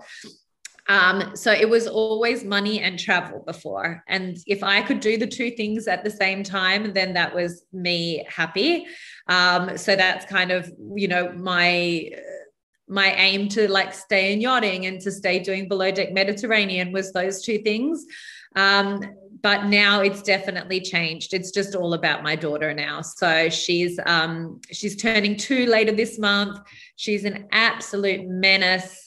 Um, 0.90 1.36
so 1.36 1.52
it 1.52 1.70
was 1.70 1.88
always 1.88 2.44
money 2.44 2.82
and 2.82 2.98
travel 2.98 3.44
before. 3.46 4.04
And 4.08 4.38
if 4.48 4.64
I 4.64 4.82
could 4.82 5.00
do 5.00 5.18
the 5.18 5.28
two 5.28 5.52
things 5.52 5.88
at 5.88 6.04
the 6.04 6.10
same 6.10 6.44
time, 6.44 6.94
then 6.94 7.14
that 7.14 7.36
was 7.36 7.64
me 7.74 8.26
happy. 8.30 8.86
Um, 9.28 9.78
so 9.78 9.96
that's 9.96 10.26
kind 10.26 10.52
of, 10.52 10.72
you 10.96 11.08
know, 11.08 11.32
my 11.34 12.10
my 12.90 13.12
aim 13.16 13.50
to 13.50 13.70
like 13.70 13.94
stay 13.94 14.32
in 14.32 14.40
yachting 14.40 14.86
and 14.86 15.02
to 15.02 15.12
stay 15.12 15.40
doing 15.40 15.68
below 15.68 15.92
deck 15.92 16.14
Mediterranean 16.14 16.94
was 16.94 17.12
those 17.12 17.42
two 17.42 17.58
things. 17.58 18.06
Um, 18.56 19.02
but 19.42 19.66
now 19.66 20.02
it's 20.02 20.22
definitely 20.22 20.80
changed. 20.80 21.34
It's 21.34 21.52
just 21.52 21.76
all 21.76 21.94
about 21.94 22.24
my 22.24 22.36
daughter 22.36 22.74
now. 22.74 23.02
So 23.02 23.50
she's 23.50 24.00
um, 24.06 24.62
she's 24.72 24.96
turning 24.96 25.36
two 25.36 25.66
later 25.66 25.92
this 25.92 26.18
month. 26.18 26.60
She's 26.96 27.26
an 27.26 27.48
absolute 27.52 28.26
menace 28.28 29.07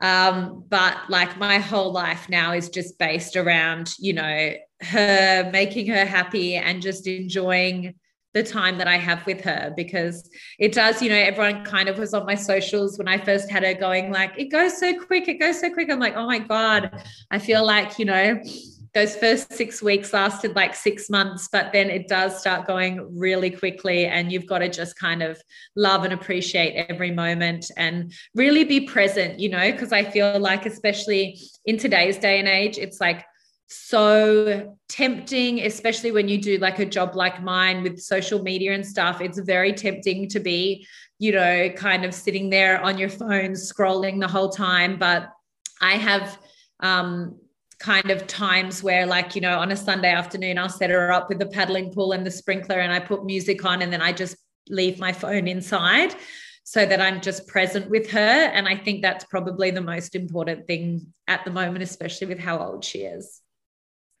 um, 0.00 0.64
but 0.68 0.96
like 1.08 1.36
my 1.38 1.58
whole 1.58 1.92
life 1.92 2.28
now 2.28 2.52
is 2.52 2.68
just 2.68 2.98
based 2.98 3.36
around, 3.36 3.94
you 3.98 4.14
know, 4.14 4.52
her 4.82 5.50
making 5.52 5.88
her 5.88 6.04
happy 6.04 6.56
and 6.56 6.80
just 6.80 7.06
enjoying 7.06 7.94
the 8.32 8.42
time 8.42 8.78
that 8.78 8.86
I 8.86 8.96
have 8.96 9.26
with 9.26 9.40
her 9.42 9.72
because 9.76 10.30
it 10.58 10.72
does, 10.72 11.02
you 11.02 11.10
know, 11.10 11.16
everyone 11.16 11.64
kind 11.64 11.88
of 11.88 11.98
was 11.98 12.14
on 12.14 12.24
my 12.24 12.36
socials 12.36 12.96
when 12.96 13.08
I 13.08 13.18
first 13.18 13.50
had 13.50 13.64
her 13.64 13.74
going, 13.74 14.12
like, 14.12 14.32
it 14.38 14.46
goes 14.46 14.78
so 14.78 14.98
quick, 15.04 15.26
it 15.28 15.34
goes 15.34 15.60
so 15.60 15.70
quick. 15.72 15.90
I'm 15.90 15.98
like, 15.98 16.16
oh 16.16 16.26
my 16.26 16.38
God, 16.38 17.04
I 17.30 17.38
feel 17.38 17.66
like, 17.66 17.98
you 17.98 18.04
know, 18.04 18.40
those 18.92 19.14
first 19.14 19.52
six 19.52 19.80
weeks 19.82 20.12
lasted 20.12 20.56
like 20.56 20.74
six 20.74 21.08
months, 21.08 21.48
but 21.50 21.72
then 21.72 21.90
it 21.90 22.08
does 22.08 22.38
start 22.40 22.66
going 22.66 23.06
really 23.16 23.50
quickly. 23.50 24.06
And 24.06 24.32
you've 24.32 24.46
got 24.46 24.58
to 24.58 24.68
just 24.68 24.98
kind 24.98 25.22
of 25.22 25.40
love 25.76 26.04
and 26.04 26.12
appreciate 26.12 26.86
every 26.88 27.12
moment 27.12 27.70
and 27.76 28.12
really 28.34 28.64
be 28.64 28.80
present, 28.80 29.38
you 29.38 29.48
know, 29.48 29.70
because 29.70 29.92
I 29.92 30.04
feel 30.04 30.38
like, 30.40 30.66
especially 30.66 31.40
in 31.64 31.78
today's 31.78 32.18
day 32.18 32.40
and 32.40 32.48
age, 32.48 32.78
it's 32.78 33.00
like 33.00 33.24
so 33.68 34.76
tempting, 34.88 35.60
especially 35.60 36.10
when 36.10 36.28
you 36.28 36.40
do 36.40 36.58
like 36.58 36.80
a 36.80 36.84
job 36.84 37.14
like 37.14 37.40
mine 37.42 37.84
with 37.84 38.00
social 38.00 38.42
media 38.42 38.72
and 38.72 38.84
stuff. 38.84 39.20
It's 39.20 39.38
very 39.38 39.72
tempting 39.72 40.28
to 40.30 40.40
be, 40.40 40.84
you 41.20 41.30
know, 41.30 41.70
kind 41.70 42.04
of 42.04 42.12
sitting 42.12 42.50
there 42.50 42.80
on 42.82 42.98
your 42.98 43.08
phone 43.08 43.52
scrolling 43.52 44.18
the 44.18 44.26
whole 44.26 44.48
time. 44.48 44.98
But 44.98 45.30
I 45.80 45.92
have 45.92 46.36
um, 46.80 47.38
kind 47.80 48.10
of 48.10 48.26
times 48.26 48.82
where 48.82 49.06
like 49.06 49.34
you 49.34 49.40
know 49.40 49.58
on 49.58 49.72
a 49.72 49.76
sunday 49.76 50.12
afternoon 50.12 50.58
i'll 50.58 50.68
set 50.68 50.90
her 50.90 51.10
up 51.10 51.30
with 51.30 51.38
the 51.38 51.46
paddling 51.46 51.90
pool 51.90 52.12
and 52.12 52.26
the 52.26 52.30
sprinkler 52.30 52.78
and 52.78 52.92
i 52.92 53.00
put 53.00 53.24
music 53.24 53.64
on 53.64 53.80
and 53.80 53.90
then 53.90 54.02
i 54.02 54.12
just 54.12 54.36
leave 54.68 54.98
my 54.98 55.12
phone 55.12 55.48
inside 55.48 56.14
so 56.62 56.84
that 56.84 57.00
i'm 57.00 57.20
just 57.20 57.48
present 57.48 57.88
with 57.90 58.10
her. 58.10 58.18
And 58.18 58.68
i 58.68 58.76
think 58.76 59.00
that's 59.02 59.24
probably 59.24 59.70
the 59.70 59.80
most 59.80 60.14
important 60.14 60.66
thing 60.66 61.12
at 61.26 61.44
the 61.44 61.50
moment 61.50 61.82
especially 61.82 62.28
with 62.28 62.38
how 62.38 62.58
old 62.58 62.84
she 62.84 63.00
is. 63.00 63.40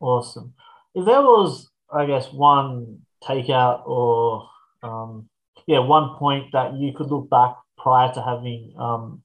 Awesome. 0.00 0.54
If 0.94 1.04
there 1.04 1.22
was 1.22 1.68
i 1.92 2.06
guess 2.06 2.32
one 2.32 3.00
takeout 3.22 3.86
or 3.86 4.48
um, 4.82 5.28
yeah 5.66 5.80
one 5.80 6.16
point 6.16 6.46
that 6.52 6.74
you 6.74 6.92
could 6.94 7.08
look 7.08 7.28
back 7.28 7.56
prior 7.76 8.12
to 8.14 8.22
having 8.22 8.74
um, 8.78 9.22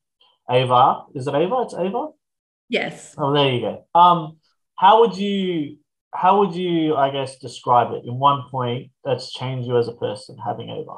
ava 0.52 1.06
is 1.16 1.26
it 1.26 1.34
ava? 1.34 1.62
It's 1.62 1.74
ava 1.74 2.10
Yes. 2.76 3.16
Oh, 3.18 3.34
there 3.34 3.54
you 3.54 3.62
go. 3.62 3.86
Um, 3.98 4.38
how 4.76 5.00
would 5.00 5.16
you 5.16 5.78
how 6.14 6.40
would 6.40 6.54
you 6.54 6.96
I 6.96 7.10
guess 7.10 7.38
describe 7.38 7.94
it 7.94 8.04
in 8.06 8.20
one 8.20 8.44
point 8.52 8.92
that's 9.06 9.32
changed 9.32 9.66
you 9.66 9.78
as 9.78 9.88
a 9.88 9.94
person 9.94 10.38
having 10.38 10.70
Ava? 10.70 10.98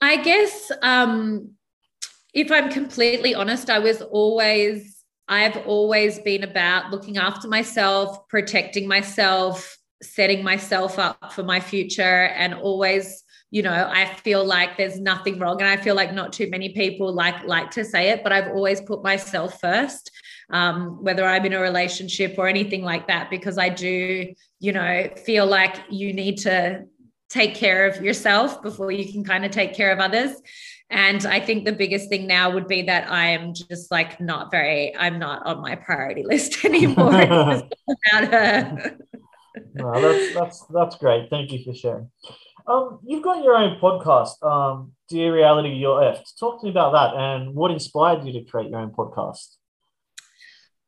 I 0.00 0.16
guess 0.16 0.72
um, 0.82 1.52
if 2.32 2.50
I'm 2.50 2.70
completely 2.70 3.36
honest, 3.36 3.70
I 3.70 3.78
was 3.78 4.02
always 4.02 5.04
I've 5.28 5.58
always 5.58 6.18
been 6.18 6.42
about 6.42 6.90
looking 6.90 7.16
after 7.16 7.46
myself, 7.48 8.28
protecting 8.28 8.88
myself, 8.88 9.78
setting 10.02 10.42
myself 10.42 10.98
up 10.98 11.32
for 11.32 11.44
my 11.44 11.60
future, 11.60 12.26
and 12.36 12.52
always 12.52 13.23
you 13.54 13.62
know 13.62 13.88
i 13.92 14.04
feel 14.04 14.44
like 14.44 14.76
there's 14.76 14.98
nothing 14.98 15.38
wrong 15.38 15.60
and 15.60 15.70
i 15.70 15.76
feel 15.76 15.94
like 15.94 16.12
not 16.12 16.32
too 16.32 16.50
many 16.50 16.70
people 16.70 17.12
like 17.12 17.44
like 17.44 17.70
to 17.70 17.84
say 17.84 18.10
it 18.10 18.24
but 18.24 18.32
i've 18.32 18.48
always 18.48 18.80
put 18.80 19.02
myself 19.02 19.60
first 19.60 20.10
um, 20.50 21.02
whether 21.02 21.24
i'm 21.24 21.44
in 21.46 21.52
a 21.52 21.60
relationship 21.60 22.34
or 22.36 22.48
anything 22.48 22.82
like 22.82 23.06
that 23.06 23.30
because 23.30 23.56
i 23.56 23.68
do 23.68 24.34
you 24.58 24.72
know 24.72 25.08
feel 25.24 25.46
like 25.46 25.76
you 25.88 26.12
need 26.12 26.36
to 26.36 26.84
take 27.28 27.54
care 27.54 27.86
of 27.86 28.02
yourself 28.02 28.60
before 28.60 28.90
you 28.90 29.10
can 29.10 29.24
kind 29.24 29.44
of 29.44 29.50
take 29.50 29.74
care 29.74 29.90
of 29.92 29.98
others. 29.98 30.32
And 30.90 31.24
i 31.24 31.40
think 31.40 31.64
the 31.64 31.72
biggest 31.72 32.08
thing 32.08 32.26
now 32.26 32.50
would 32.50 32.68
be 32.68 32.82
that 32.82 33.10
i 33.10 33.26
am 33.28 33.54
just 33.54 33.90
like 33.90 34.20
not 34.20 34.50
very 34.50 34.94
i'm 34.96 35.18
not 35.18 35.46
on 35.46 35.62
my 35.62 35.76
priority 35.76 36.24
list 36.32 36.64
anymore. 36.64 37.22
About 37.22 38.24
her. 38.34 38.98
No, 39.74 40.00
that's 40.00 40.34
that's 40.34 40.66
that's 40.66 40.96
great. 40.96 41.30
Thank 41.30 41.52
you 41.52 41.64
for 41.64 41.72
sharing 41.72 42.10
um, 42.66 43.00
you've 43.04 43.22
got 43.22 43.44
your 43.44 43.56
own 43.56 43.78
podcast, 43.78 44.42
um, 44.42 44.92
Dear 45.08 45.34
Reality, 45.34 45.70
You're. 45.70 46.14
Talk 46.38 46.60
to 46.60 46.66
me 46.66 46.70
about 46.70 46.92
that 46.92 47.20
and 47.20 47.54
what 47.54 47.70
inspired 47.70 48.24
you 48.24 48.32
to 48.32 48.44
create 48.44 48.70
your 48.70 48.80
own 48.80 48.90
podcast. 48.90 49.56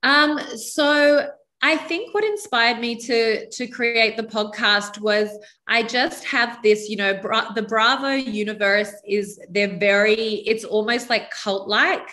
Um, 0.02 0.38
so 0.56 1.28
I 1.62 1.76
think 1.76 2.14
what 2.14 2.24
inspired 2.24 2.78
me 2.78 2.96
to 2.96 3.48
to 3.48 3.66
create 3.66 4.16
the 4.16 4.22
podcast 4.22 5.00
was 5.00 5.28
I 5.66 5.82
just 5.82 6.24
have 6.24 6.62
this, 6.62 6.88
you 6.88 6.96
know, 6.96 7.14
Bra- 7.14 7.52
the 7.52 7.62
Bravo 7.62 8.10
universe 8.10 8.92
is 9.06 9.40
they're 9.50 9.78
very, 9.78 10.14
it's 10.46 10.64
almost 10.64 11.10
like 11.10 11.30
cult 11.30 11.68
like, 11.68 12.08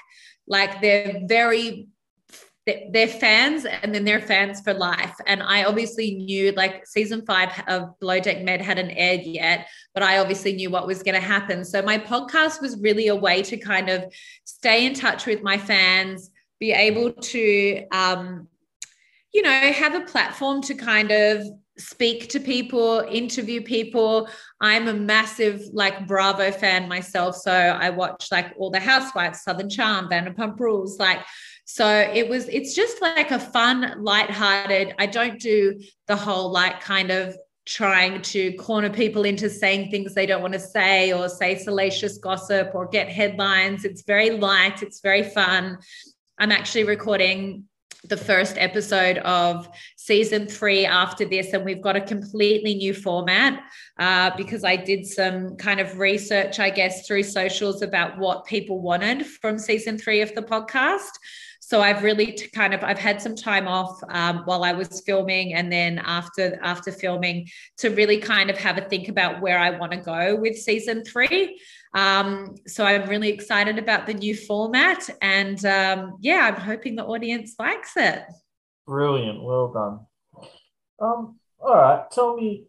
like 0.48 0.82
they're 0.82 1.22
very 1.26 1.88
they're 2.66 3.08
fans 3.08 3.66
and 3.66 3.94
then 3.94 4.06
they're 4.06 4.22
fans 4.22 4.62
for 4.62 4.74
life. 4.74 5.16
And 5.28 5.44
I 5.44 5.66
obviously 5.66 6.16
knew 6.16 6.52
like 6.54 6.88
season 6.88 7.26
five 7.26 7.50
of 7.68 8.00
Below 8.00 8.20
Deck 8.22 8.42
Med 8.42 8.62
hadn't 8.62 8.92
aired 8.92 9.24
yet, 9.24 9.68
but 9.94 10.02
I 10.02 10.20
obviously 10.20 10.54
knew 10.54 10.70
what 10.70 10.88
was 10.88 11.04
going 11.04 11.16
to 11.16 11.22
happen. 11.22 11.66
So 11.66 11.82
my 11.82 11.98
podcast 11.98 12.62
was 12.62 12.80
really 12.80 13.08
a 13.08 13.16
way 13.16 13.42
to 13.44 13.58
kind 13.58 13.90
of 13.90 14.06
stay 14.46 14.86
in 14.86 14.94
touch 14.94 15.26
with 15.26 15.44
my 15.44 15.58
fans, 15.58 16.30
be 16.60 16.72
able 16.72 17.12
to, 17.12 17.86
um, 17.92 18.48
you 19.34 19.42
know, 19.42 19.52
have 19.52 19.96
a 19.96 20.02
platform 20.02 20.62
to 20.62 20.76
kind 20.76 21.12
of 21.12 21.44
speak 21.78 22.30
to 22.30 22.40
people, 22.40 23.06
interview 23.10 23.62
people. 23.62 24.30
I'm 24.62 24.88
a 24.88 24.94
massive 24.94 25.62
like 25.72 26.08
Bravo 26.08 26.52
fan 26.52 26.88
myself. 26.88 27.36
So 27.36 27.52
I 27.52 27.90
watch 27.90 28.28
like 28.32 28.54
all 28.58 28.70
the 28.70 28.80
Housewives, 28.80 29.42
Southern 29.42 29.70
Charm, 29.70 30.10
Vanderpump 30.10 30.60
Rules, 30.60 31.00
like 31.00 31.20
so 31.66 31.88
it 31.88 32.28
was, 32.28 32.50
it's 32.50 32.76
just 32.76 33.02
like 33.02 33.32
a 33.32 33.40
fun, 33.40 34.04
light-hearted. 34.04 34.96
I 35.00 35.06
don't 35.06 35.40
do 35.40 35.80
the 36.08 36.16
whole 36.16 36.52
like 36.52 36.82
kind 36.82 37.10
of 37.10 37.38
trying 37.66 38.22
to 38.22 38.52
corner 38.54 38.90
people 38.90 39.24
into 39.24 39.50
saying 39.50 39.90
things 39.90 40.14
they 40.14 40.26
don't 40.26 40.42
want 40.42 40.54
to 40.54 40.60
say 40.60 41.14
or 41.14 41.30
say 41.30 41.58
salacious 41.58 42.18
gossip 42.18 42.72
or 42.74 42.88
get 42.88 43.08
headlines. 43.08 43.86
It's 43.86 44.04
very 44.04 44.32
light, 44.32 44.84
it's 44.84 45.00
very 45.00 45.24
fun. 45.24 45.78
I'm 46.38 46.52
actually 46.52 46.84
recording 46.84 47.64
the 48.04 48.18
first 48.18 48.58
episode 48.58 49.18
of 49.20 49.70
season 50.06 50.48
three 50.48 50.86
after 50.86 51.26
this, 51.26 51.54
and 51.54 51.64
we've 51.64 51.82
got 51.82 51.96
a 51.96 52.02
completely 52.02 52.76
new 52.76 52.94
format 52.94 53.64
uh, 54.00 54.32
because 54.36 54.64
I 54.64 54.76
did 54.76 55.06
some 55.06 55.56
kind 55.58 55.80
of 55.80 55.98
research, 56.00 56.60
I 56.60 56.70
guess, 56.70 57.08
through 57.08 57.24
socials 57.24 57.82
about 57.82 58.18
what 58.18 58.46
people 58.46 58.82
wanted 58.82 59.26
from 59.26 59.58
season 59.58 59.98
three 59.98 60.22
of 60.22 60.34
the 60.36 60.42
podcast 60.42 61.12
so 61.66 61.80
I've 61.80 62.04
really 62.04 62.34
kind 62.54 62.74
of 62.74 62.84
I've 62.84 63.00
had 63.00 63.22
some 63.22 63.36
time 63.36 63.70
off 63.70 64.00
um, 64.10 64.40
while 64.44 64.66
I 64.66 64.74
was 64.74 65.02
filming, 65.06 65.54
and 65.54 65.72
then 65.72 65.98
after 66.00 66.60
after 66.62 66.92
filming 66.92 67.48
to 67.78 67.90
really 67.90 68.18
kind 68.18 68.50
of 68.50 68.58
have 68.58 68.78
a 68.78 68.82
think 68.82 69.08
about 69.08 69.42
where 69.42 69.58
I 69.58 69.70
want 69.70 69.94
to 69.94 69.98
go 69.98 70.36
with 70.36 70.58
season 70.58 71.06
three. 71.06 71.60
Um, 71.94 72.56
so 72.68 72.84
I'm 72.84 73.10
really 73.10 73.30
excited 73.30 73.80
about 73.80 74.08
the 74.08 74.14
new 74.14 74.36
format, 74.36 75.10
and 75.22 75.66
um, 75.66 76.18
yeah, 76.20 76.52
I'm 76.54 76.60
hoping 76.60 76.98
the 76.98 77.06
audience 77.06 77.56
likes 77.58 77.94
it. 77.96 78.24
Brilliant, 78.86 79.42
well 79.42 79.72
done. 79.72 80.00
Um, 81.00 81.40
all 81.60 81.76
right, 81.76 82.10
tell 82.12 82.36
me 82.36 82.66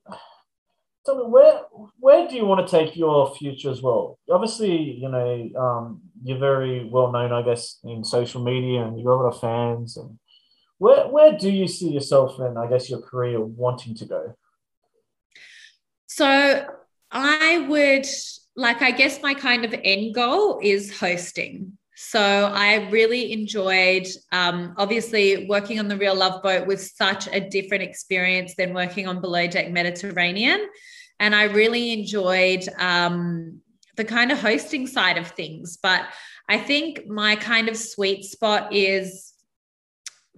tell 1.05 1.17
me 1.17 1.25
where 1.25 1.63
where 1.99 2.29
do 2.29 2.37
you 2.37 2.47
want 2.47 2.67
to 2.67 2.71
take 2.71 2.97
your 2.97 3.35
future 3.35 3.71
as 3.71 3.83
well? 3.83 4.19
Obviously, 4.31 4.77
you 4.77 5.09
know, 5.09 5.51
um, 5.59 6.01
you're 6.23 6.39
very 6.39 6.89
well 6.89 7.13
known, 7.13 7.33
I 7.33 7.43
guess, 7.43 7.79
in 7.85 8.05
social 8.05 8.43
media, 8.43 8.85
and 8.85 8.97
you've 8.97 9.07
got 9.07 9.15
a 9.15 9.23
lot 9.23 9.35
of 9.35 9.41
fans. 9.41 9.97
And 9.97 10.19
where 10.79 11.09
where 11.09 11.37
do 11.37 11.51
you 11.51 11.69
see 11.69 11.91
yourself 11.91 12.39
in, 12.39 12.57
I 12.57 12.69
guess, 12.69 12.89
your 12.89 13.01
career 13.01 13.41
wanting 13.41 13.95
to 13.97 14.07
go? 14.07 14.37
So 16.07 16.67
I 17.11 17.67
would 17.69 18.07
like, 18.57 18.83
I 18.83 18.93
guess, 18.93 19.21
my 19.21 19.35
kind 19.35 19.65
of 19.65 19.75
end 19.83 20.15
goal 20.15 20.61
is 20.63 20.97
hosting. 20.97 21.77
So 21.97 22.21
I 22.21 22.89
really 22.91 23.33
enjoyed, 23.33 24.07
um, 24.33 24.75
obviously, 24.77 25.47
working 25.47 25.79
on 25.79 25.87
the 25.87 25.97
Real 25.97 26.17
Love 26.17 26.43
Boat 26.43 26.67
was 26.67 26.97
such 26.97 27.29
a 27.29 27.41
different 27.41 27.85
experience 27.85 28.55
than 28.57 28.75
working 28.75 29.07
on 29.07 29.21
Below 29.21 29.47
Deck 29.47 29.71
Mediterranean. 29.71 30.69
And 31.21 31.35
I 31.35 31.45
really 31.45 31.93
enjoyed 31.93 32.69
um, 32.79 33.61
the 33.97 34.05
kind 34.05 34.33
of 34.33 34.41
hosting 34.41 34.89
side 34.89 35.19
of 35.19 35.29
things. 35.29 35.79
But 35.81 36.03
I 36.49 36.59
think 36.59 37.07
my 37.07 37.37
kind 37.37 37.69
of 37.69 37.77
sweet 37.77 38.25
spot 38.25 38.73
is 38.73 39.33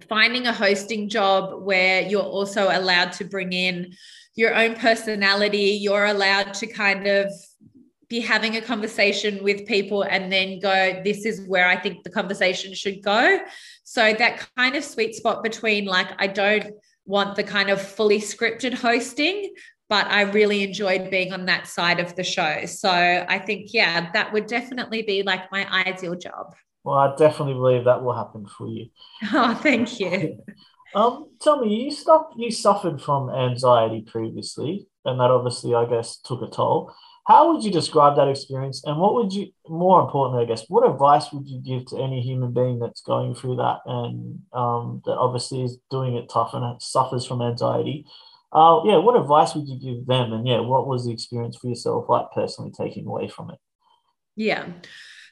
finding 0.07 0.45
a 0.45 0.53
hosting 0.53 1.09
job 1.09 1.63
where 1.63 2.03
you're 2.03 2.21
also 2.21 2.69
allowed 2.71 3.13
to 3.13 3.25
bring 3.25 3.51
in 3.51 3.93
your 4.35 4.53
own 4.53 4.75
personality. 4.75 5.79
You're 5.81 6.05
allowed 6.05 6.53
to 6.55 6.67
kind 6.67 7.07
of 7.07 7.31
be 8.09 8.19
having 8.19 8.55
a 8.55 8.61
conversation 8.61 9.43
with 9.43 9.65
people 9.65 10.03
and 10.03 10.31
then 10.31 10.59
go, 10.59 11.01
this 11.03 11.25
is 11.25 11.45
where 11.47 11.67
I 11.67 11.75
think 11.75 12.03
the 12.03 12.09
conversation 12.09 12.73
should 12.73 13.03
go. 13.03 13.39
So 13.83 14.13
that 14.13 14.47
kind 14.55 14.75
of 14.75 14.83
sweet 14.83 15.15
spot 15.15 15.43
between 15.43 15.85
like, 15.85 16.07
I 16.17 16.27
don't 16.27 16.73
want 17.05 17.35
the 17.35 17.43
kind 17.43 17.69
of 17.69 17.81
fully 17.81 18.19
scripted 18.19 18.73
hosting, 18.73 19.53
but 19.89 20.07
I 20.07 20.21
really 20.21 20.63
enjoyed 20.63 21.09
being 21.09 21.33
on 21.33 21.45
that 21.45 21.67
side 21.67 21.99
of 21.99 22.15
the 22.15 22.23
show. 22.23 22.65
So 22.65 22.89
I 22.89 23.39
think, 23.39 23.73
yeah, 23.73 24.11
that 24.11 24.31
would 24.31 24.47
definitely 24.47 25.01
be 25.01 25.23
like 25.23 25.51
my 25.51 25.69
ideal 25.71 26.15
job. 26.15 26.55
Well, 26.83 26.97
I 26.97 27.15
definitely 27.17 27.55
believe 27.55 27.83
that 27.85 28.01
will 28.01 28.15
happen 28.15 28.45
for 28.45 28.67
you. 28.67 28.87
Oh, 29.33 29.53
thank 29.55 29.99
you. 29.99 30.39
um, 30.95 31.29
tell 31.41 31.59
me, 31.59 31.83
you 31.83 31.91
stopped, 31.91 32.35
you 32.37 32.51
suffered 32.51 33.01
from 33.01 33.29
anxiety 33.29 34.01
previously, 34.01 34.87
and 35.03 35.19
that 35.19 35.31
obviously, 35.31 35.75
I 35.75 35.85
guess, 35.85 36.17
took 36.17 36.41
a 36.41 36.47
toll. 36.47 36.93
How 37.27 37.51
would 37.51 37.61
you 37.61 37.71
describe 37.71 38.15
that 38.15 38.29
experience? 38.29 38.83
And 38.85 38.99
what 38.99 39.13
would 39.15 39.33
you, 39.33 39.51
more 39.67 40.01
importantly, 40.01 40.45
I 40.45 40.47
guess, 40.47 40.63
what 40.69 40.89
advice 40.89 41.33
would 41.33 41.45
you 41.45 41.59
give 41.59 41.85
to 41.87 42.01
any 42.01 42.21
human 42.21 42.53
being 42.53 42.79
that's 42.79 43.01
going 43.01 43.35
through 43.35 43.57
that 43.57 43.79
and 43.85 44.39
um, 44.53 45.01
that 45.05 45.17
obviously 45.17 45.63
is 45.63 45.77
doing 45.91 46.15
it 46.15 46.29
tough 46.29 46.53
and 46.53 46.81
suffers 46.81 47.25
from 47.25 47.41
anxiety? 47.41 48.05
Uh, 48.53 48.79
yeah, 48.85 48.95
what 48.95 49.19
advice 49.19 49.53
would 49.55 49.67
you 49.67 49.77
give 49.77 50.05
them? 50.05 50.31
And 50.31 50.47
yeah, 50.47 50.61
what 50.61 50.87
was 50.87 51.05
the 51.05 51.11
experience 51.11 51.57
for 51.57 51.67
yourself 51.67 52.05
like 52.07 52.27
personally 52.33 52.71
taking 52.71 53.05
away 53.05 53.27
from 53.27 53.49
it? 53.49 53.57
Yeah. 54.37 54.67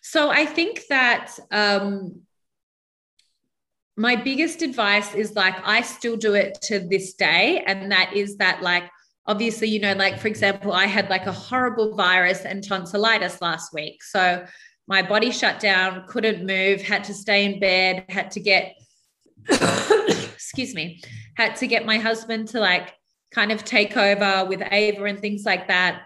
So 0.02 0.30
I 0.30 0.46
think 0.46 0.88
that 0.90 1.32
um, 1.50 2.24
my 3.96 4.18
biggest 4.18 4.62
advice 4.62 5.16
is 5.16 5.34
like 5.34 5.56
I 5.64 5.82
still 5.82 6.18
do 6.18 6.34
it 6.34 6.62
to 6.64 6.80
this 6.80 7.14
day. 7.14 7.64
And 7.66 7.90
that 7.94 8.12
is 8.14 8.36
that, 8.38 8.62
like, 8.62 8.90
obviously, 9.28 9.68
you 9.68 9.80
know, 9.80 9.94
like 9.94 10.20
for 10.20 10.28
example, 10.28 10.72
I 10.72 10.86
had 10.86 11.10
like 11.10 11.26
a 11.26 11.32
horrible 11.32 11.96
virus 11.96 12.42
and 12.42 12.64
tonsillitis 12.64 13.42
last 13.42 13.74
week. 13.74 14.04
So 14.04 14.46
my 14.88 15.02
body 15.02 15.32
shut 15.32 15.60
down, 15.60 16.06
couldn't 16.08 16.46
move, 16.46 16.82
had 16.82 17.04
to 17.06 17.14
stay 17.14 17.46
in 17.46 17.60
bed, 17.60 18.06
had 18.10 18.32
to 18.32 18.40
get, 18.40 18.76
excuse 19.50 20.76
me, 20.76 21.02
had 21.36 21.56
to 21.58 21.68
get 21.68 21.86
my 21.86 21.98
husband 21.98 22.50
to 22.50 22.60
like 22.60 22.94
kind 23.32 23.52
of 23.52 23.64
take 23.66 23.98
over 23.98 24.46
with 24.48 24.62
Ava 24.72 25.06
and 25.06 25.20
things 25.20 25.44
like 25.44 25.68
that. 25.68 26.04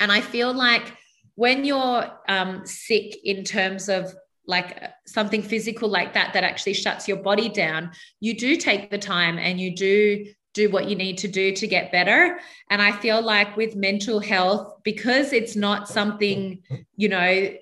And 0.00 0.10
I 0.10 0.20
feel 0.20 0.52
like 0.52 0.96
when 1.34 1.64
you're 1.64 2.10
um, 2.28 2.66
sick 2.66 3.16
in 3.24 3.44
terms 3.44 3.88
of 3.88 4.14
like 4.46 4.82
something 5.06 5.42
physical 5.42 5.88
like 5.88 6.14
that 6.14 6.32
that 6.32 6.42
actually 6.42 6.72
shuts 6.72 7.06
your 7.06 7.16
body 7.18 7.48
down 7.48 7.92
you 8.18 8.36
do 8.36 8.56
take 8.56 8.90
the 8.90 8.98
time 8.98 9.38
and 9.38 9.60
you 9.60 9.74
do 9.74 10.26
do 10.54 10.70
what 10.70 10.88
you 10.88 10.96
need 10.96 11.18
to 11.18 11.28
do 11.28 11.52
to 11.56 11.66
get 11.66 11.92
better. 11.92 12.38
And 12.70 12.82
i 12.82 12.92
feel 12.92 13.22
like 13.22 13.56
with 13.56 13.76
mental 13.76 14.20
health 14.20 14.82
because 14.82 15.32
it's 15.32 15.56
not 15.56 15.88
something 15.88 16.62
you 16.96 17.08
know 17.08 17.54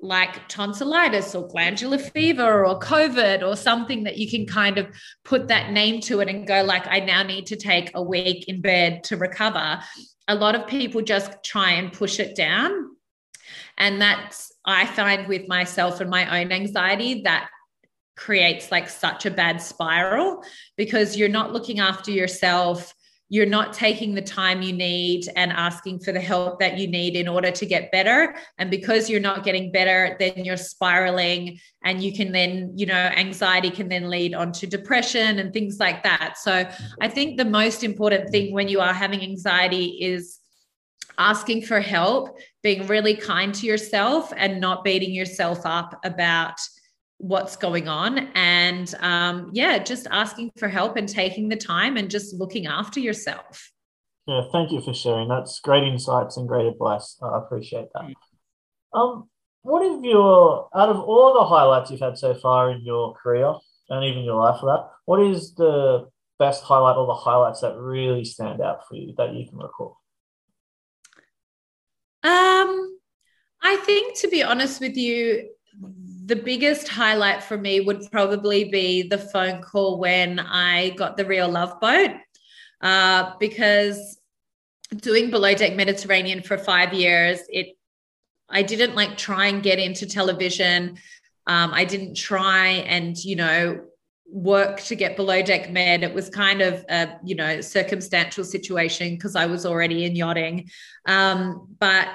like 0.00 0.48
tonsillitis 0.48 1.34
or 1.34 1.46
glandular 1.46 1.98
fever 1.98 2.64
or 2.64 2.78
covid 2.80 3.46
or 3.46 3.54
something 3.54 4.02
that 4.02 4.18
you 4.18 4.28
can 4.28 4.44
kind 4.46 4.76
of 4.76 4.88
put 5.24 5.46
that 5.46 5.70
name 5.70 6.00
to 6.00 6.18
it 6.18 6.28
and 6.28 6.44
go 6.44 6.64
like 6.64 6.84
i 6.88 6.98
now 6.98 7.22
need 7.22 7.46
to 7.46 7.56
take 7.56 7.90
a 7.94 8.02
week 8.02 8.48
in 8.48 8.60
bed 8.60 9.04
to 9.04 9.16
recover. 9.16 9.80
A 10.28 10.34
lot 10.34 10.54
of 10.54 10.66
people 10.66 11.02
just 11.02 11.42
try 11.44 11.72
and 11.72 11.92
push 11.92 12.20
it 12.20 12.36
down. 12.36 12.96
And 13.76 14.00
that's 14.00 14.52
I 14.64 14.86
find 14.86 15.26
with 15.26 15.48
myself 15.48 16.00
and 16.00 16.08
my 16.10 16.40
own 16.40 16.52
anxiety 16.52 17.22
that 17.22 17.48
creates 18.22 18.70
like 18.70 18.88
such 18.88 19.26
a 19.26 19.30
bad 19.30 19.60
spiral 19.60 20.44
because 20.76 21.16
you're 21.16 21.28
not 21.28 21.52
looking 21.52 21.80
after 21.80 22.12
yourself. 22.12 22.94
You're 23.28 23.46
not 23.46 23.72
taking 23.72 24.14
the 24.14 24.22
time 24.22 24.62
you 24.62 24.72
need 24.72 25.24
and 25.34 25.50
asking 25.50 26.00
for 26.00 26.12
the 26.12 26.20
help 26.20 26.60
that 26.60 26.78
you 26.78 26.86
need 26.86 27.16
in 27.16 27.26
order 27.26 27.50
to 27.50 27.66
get 27.66 27.90
better. 27.90 28.36
And 28.58 28.70
because 28.70 29.10
you're 29.10 29.20
not 29.20 29.42
getting 29.42 29.72
better 29.72 30.16
then 30.20 30.44
you're 30.44 30.56
spiraling 30.56 31.58
and 31.82 32.00
you 32.02 32.12
can 32.12 32.30
then 32.30 32.72
you 32.76 32.86
know 32.86 32.94
anxiety 33.24 33.70
can 33.70 33.88
then 33.88 34.08
lead 34.08 34.34
on 34.34 34.52
to 34.52 34.66
depression 34.68 35.40
and 35.40 35.52
things 35.52 35.80
like 35.80 36.02
that. 36.04 36.38
So 36.38 36.68
i 37.00 37.08
think 37.08 37.38
the 37.38 37.44
most 37.60 37.82
important 37.82 38.30
thing 38.30 38.52
when 38.52 38.68
you 38.68 38.80
are 38.80 38.94
having 38.94 39.22
anxiety 39.22 39.86
is 40.12 40.38
asking 41.18 41.62
for 41.62 41.80
help, 41.80 42.38
being 42.62 42.86
really 42.86 43.14
kind 43.14 43.54
to 43.54 43.66
yourself 43.66 44.32
and 44.36 44.60
not 44.60 44.84
beating 44.84 45.12
yourself 45.12 45.60
up 45.64 46.00
about 46.04 46.58
what's 47.22 47.54
going 47.54 47.86
on. 47.88 48.18
And 48.34 48.92
um, 49.00 49.50
yeah, 49.52 49.78
just 49.78 50.08
asking 50.10 50.50
for 50.58 50.68
help 50.68 50.96
and 50.96 51.08
taking 51.08 51.48
the 51.48 51.56
time 51.56 51.96
and 51.96 52.10
just 52.10 52.34
looking 52.34 52.66
after 52.66 52.98
yourself. 52.98 53.70
Yeah, 54.26 54.42
thank 54.50 54.72
you 54.72 54.80
for 54.80 54.92
sharing. 54.92 55.28
That's 55.28 55.60
great 55.60 55.84
insights 55.84 56.36
and 56.36 56.48
great 56.48 56.66
advice. 56.66 57.16
I 57.22 57.38
appreciate 57.38 57.86
that. 57.94 58.12
Um, 58.92 59.28
what 59.62 59.88
have 59.88 60.04
your 60.04 60.68
out 60.74 60.88
of 60.88 60.98
all 60.98 61.34
the 61.34 61.46
highlights 61.46 61.90
you've 61.90 62.00
had 62.00 62.18
so 62.18 62.34
far 62.34 62.70
in 62.70 62.84
your 62.84 63.14
career 63.14 63.54
and 63.88 64.04
even 64.04 64.24
your 64.24 64.40
life 64.40 64.60
for 64.60 64.66
that, 64.66 64.90
what 65.04 65.22
is 65.22 65.54
the 65.54 66.08
best 66.38 66.64
highlight 66.64 66.96
or 66.96 67.06
the 67.06 67.14
highlights 67.14 67.60
that 67.60 67.76
really 67.76 68.24
stand 68.24 68.60
out 68.60 68.88
for 68.88 68.96
you 68.96 69.14
that 69.16 69.32
you 69.32 69.48
can 69.48 69.58
recall? 69.58 69.98
Um, 72.24 72.98
I 73.62 73.76
think 73.84 74.18
to 74.20 74.28
be 74.28 74.42
honest 74.42 74.80
with 74.80 74.96
you, 74.96 75.48
the 76.24 76.36
biggest 76.36 76.88
highlight 76.88 77.42
for 77.42 77.56
me 77.56 77.80
would 77.80 78.10
probably 78.10 78.64
be 78.64 79.02
the 79.02 79.18
phone 79.18 79.62
call 79.62 79.98
when 79.98 80.38
I 80.38 80.90
got 80.90 81.16
the 81.16 81.24
real 81.24 81.48
love 81.48 81.80
boat. 81.80 82.10
Uh, 82.80 83.32
because 83.38 84.18
doing 84.96 85.30
below 85.30 85.54
deck 85.54 85.74
Mediterranean 85.74 86.42
for 86.42 86.58
five 86.58 86.92
years, 86.92 87.40
it 87.48 87.76
I 88.48 88.62
didn't 88.62 88.94
like 88.94 89.16
try 89.16 89.46
and 89.46 89.62
get 89.62 89.78
into 89.78 90.06
television. 90.06 90.98
Um, 91.46 91.72
I 91.72 91.84
didn't 91.84 92.16
try 92.16 92.68
and 92.68 93.16
you 93.24 93.36
know 93.36 93.80
work 94.32 94.80
to 94.80 94.94
get 94.94 95.14
below 95.14 95.42
deck 95.42 95.70
med 95.70 96.02
it 96.02 96.14
was 96.14 96.30
kind 96.30 96.62
of 96.62 96.84
a 96.88 97.18
you 97.22 97.34
know 97.34 97.60
circumstantial 97.60 98.42
situation 98.42 99.14
because 99.14 99.36
i 99.36 99.44
was 99.44 99.66
already 99.66 100.06
in 100.06 100.16
yachting 100.16 100.66
um, 101.06 101.68
but 101.78 102.08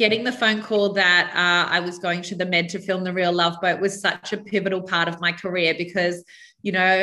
getting 0.00 0.24
the 0.24 0.32
phone 0.32 0.62
call 0.62 0.94
that 0.94 1.30
uh, 1.34 1.70
i 1.70 1.78
was 1.78 1.98
going 1.98 2.22
to 2.22 2.34
the 2.34 2.46
med 2.46 2.70
to 2.70 2.78
film 2.78 3.04
the 3.04 3.12
real 3.12 3.32
love 3.32 3.56
boat 3.60 3.78
was 3.80 4.00
such 4.00 4.32
a 4.32 4.38
pivotal 4.38 4.80
part 4.80 5.08
of 5.08 5.20
my 5.20 5.30
career 5.30 5.74
because 5.76 6.24
you 6.62 6.72
know 6.72 6.96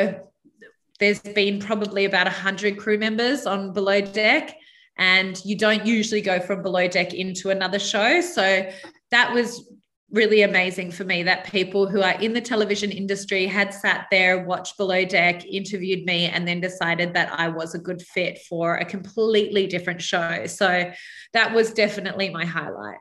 there's 0.98 1.20
been 1.20 1.60
probably 1.60 2.04
about 2.06 2.26
100 2.26 2.76
crew 2.76 2.98
members 2.98 3.46
on 3.46 3.72
below 3.72 4.00
deck 4.00 4.56
and 4.98 5.40
you 5.44 5.56
don't 5.56 5.86
usually 5.86 6.20
go 6.20 6.40
from 6.40 6.60
below 6.60 6.88
deck 6.88 7.14
into 7.14 7.50
another 7.50 7.78
show. 7.78 8.20
So 8.20 8.68
that 9.12 9.32
was 9.32 9.70
really 10.10 10.42
amazing 10.42 10.90
for 10.90 11.04
me 11.04 11.22
that 11.22 11.44
people 11.44 11.86
who 11.86 12.00
are 12.00 12.18
in 12.20 12.32
the 12.32 12.40
television 12.40 12.90
industry 12.90 13.46
had 13.46 13.74
sat 13.74 14.06
there, 14.10 14.44
watched 14.44 14.76
Below 14.78 15.04
Deck, 15.04 15.44
interviewed 15.44 16.06
me, 16.06 16.26
and 16.26 16.48
then 16.48 16.60
decided 16.60 17.12
that 17.14 17.30
I 17.32 17.48
was 17.48 17.74
a 17.74 17.78
good 17.78 18.00
fit 18.00 18.38
for 18.48 18.76
a 18.76 18.84
completely 18.84 19.66
different 19.66 20.00
show. 20.00 20.46
So 20.46 20.90
that 21.34 21.54
was 21.54 21.72
definitely 21.72 22.30
my 22.30 22.46
highlight. 22.46 22.98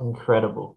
Incredible. 0.00 0.76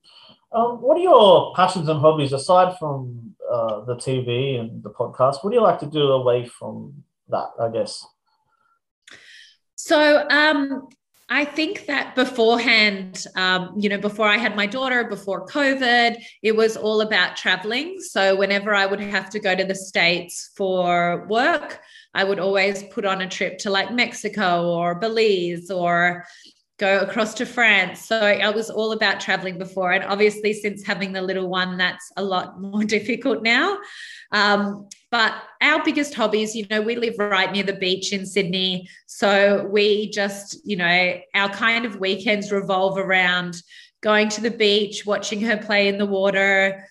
Um, 0.52 0.82
what 0.82 0.98
are 0.98 1.02
your 1.02 1.54
passions 1.56 1.89
and 1.89 2.00
hobbies 2.00 2.34
aside 2.34 2.78
from 2.78 3.36
uh, 3.52 3.84
the 3.86 3.96
TV 3.96 4.60
and 4.60 4.84
the 4.84 4.91
podcast? 4.91 5.43
What 5.43 5.50
do 5.50 5.56
you 5.56 5.63
like 5.63 5.80
to 5.80 5.88
do 5.88 6.04
away 6.12 6.46
from 6.46 7.04
that, 7.30 7.50
I 7.60 7.70
guess? 7.70 8.06
So, 9.76 10.28
um, 10.30 10.88
I 11.30 11.44
think 11.44 11.88
that 11.88 12.16
beforehand, 12.16 13.26
um, 13.36 13.74
you 13.78 13.90
know, 13.90 13.98
before 13.98 14.28
I 14.28 14.38
had 14.38 14.56
my 14.56 14.66
daughter, 14.66 15.04
before 15.04 15.46
COVID, 15.46 16.24
it 16.42 16.56
was 16.56 16.78
all 16.78 17.02
about 17.02 17.36
traveling. 17.36 18.00
So 18.00 18.36
whenever 18.36 18.74
I 18.74 18.86
would 18.86 19.02
have 19.02 19.30
to 19.32 19.40
go 19.40 19.54
to 19.54 19.66
the 19.66 19.76
States 19.76 20.52
for 20.56 21.28
work, 21.28 21.82
I 22.13 22.24
would 22.24 22.40
always 22.40 22.84
put 22.84 23.04
on 23.04 23.22
a 23.22 23.28
trip 23.28 23.58
to 23.60 23.70
like 23.70 23.92
Mexico 23.92 24.72
or 24.72 24.96
Belize 24.96 25.70
or 25.70 26.26
go 26.80 27.00
across 27.00 27.34
to 27.34 27.46
France. 27.46 28.06
So 28.06 28.18
I 28.20 28.50
was 28.50 28.70
all 28.70 28.94
about 28.94 29.20
traveling 29.20 29.58
before. 29.58 29.92
And 29.92 30.06
obviously, 30.06 30.54
since 30.54 30.86
having 30.86 31.12
the 31.12 31.22
little 31.22 31.50
one, 31.50 31.78
that's 31.78 32.10
a 32.16 32.24
lot 32.24 32.62
more 32.62 32.84
difficult 32.86 33.44
now. 33.44 33.78
Um, 34.32 34.88
but 35.10 35.34
our 35.62 35.84
biggest 35.84 36.13
hobbies, 36.13 36.56
you 36.56 36.65
know, 36.70 36.82
we 36.82 36.96
live 36.96 37.15
right 37.17 37.52
near 37.52 37.63
the 37.63 37.74
beach 37.74 38.12
in 38.12 38.26
Sydney. 38.26 38.89
So 39.06 39.65
we 39.72 40.10
just, 40.10 40.60
you 40.65 40.76
know, 40.76 41.20
our 41.34 41.50
kind 41.50 41.86
of 41.86 42.00
weekends 42.00 42.52
revolve 42.52 42.98
around 42.98 43.62
going 44.02 44.30
to 44.30 44.41
the 44.41 44.52
beach, 44.52 45.06
watching 45.06 45.41
her 45.41 45.58
play 45.58 45.88
in 45.88 45.98
the 45.98 46.06
water, 46.06 46.86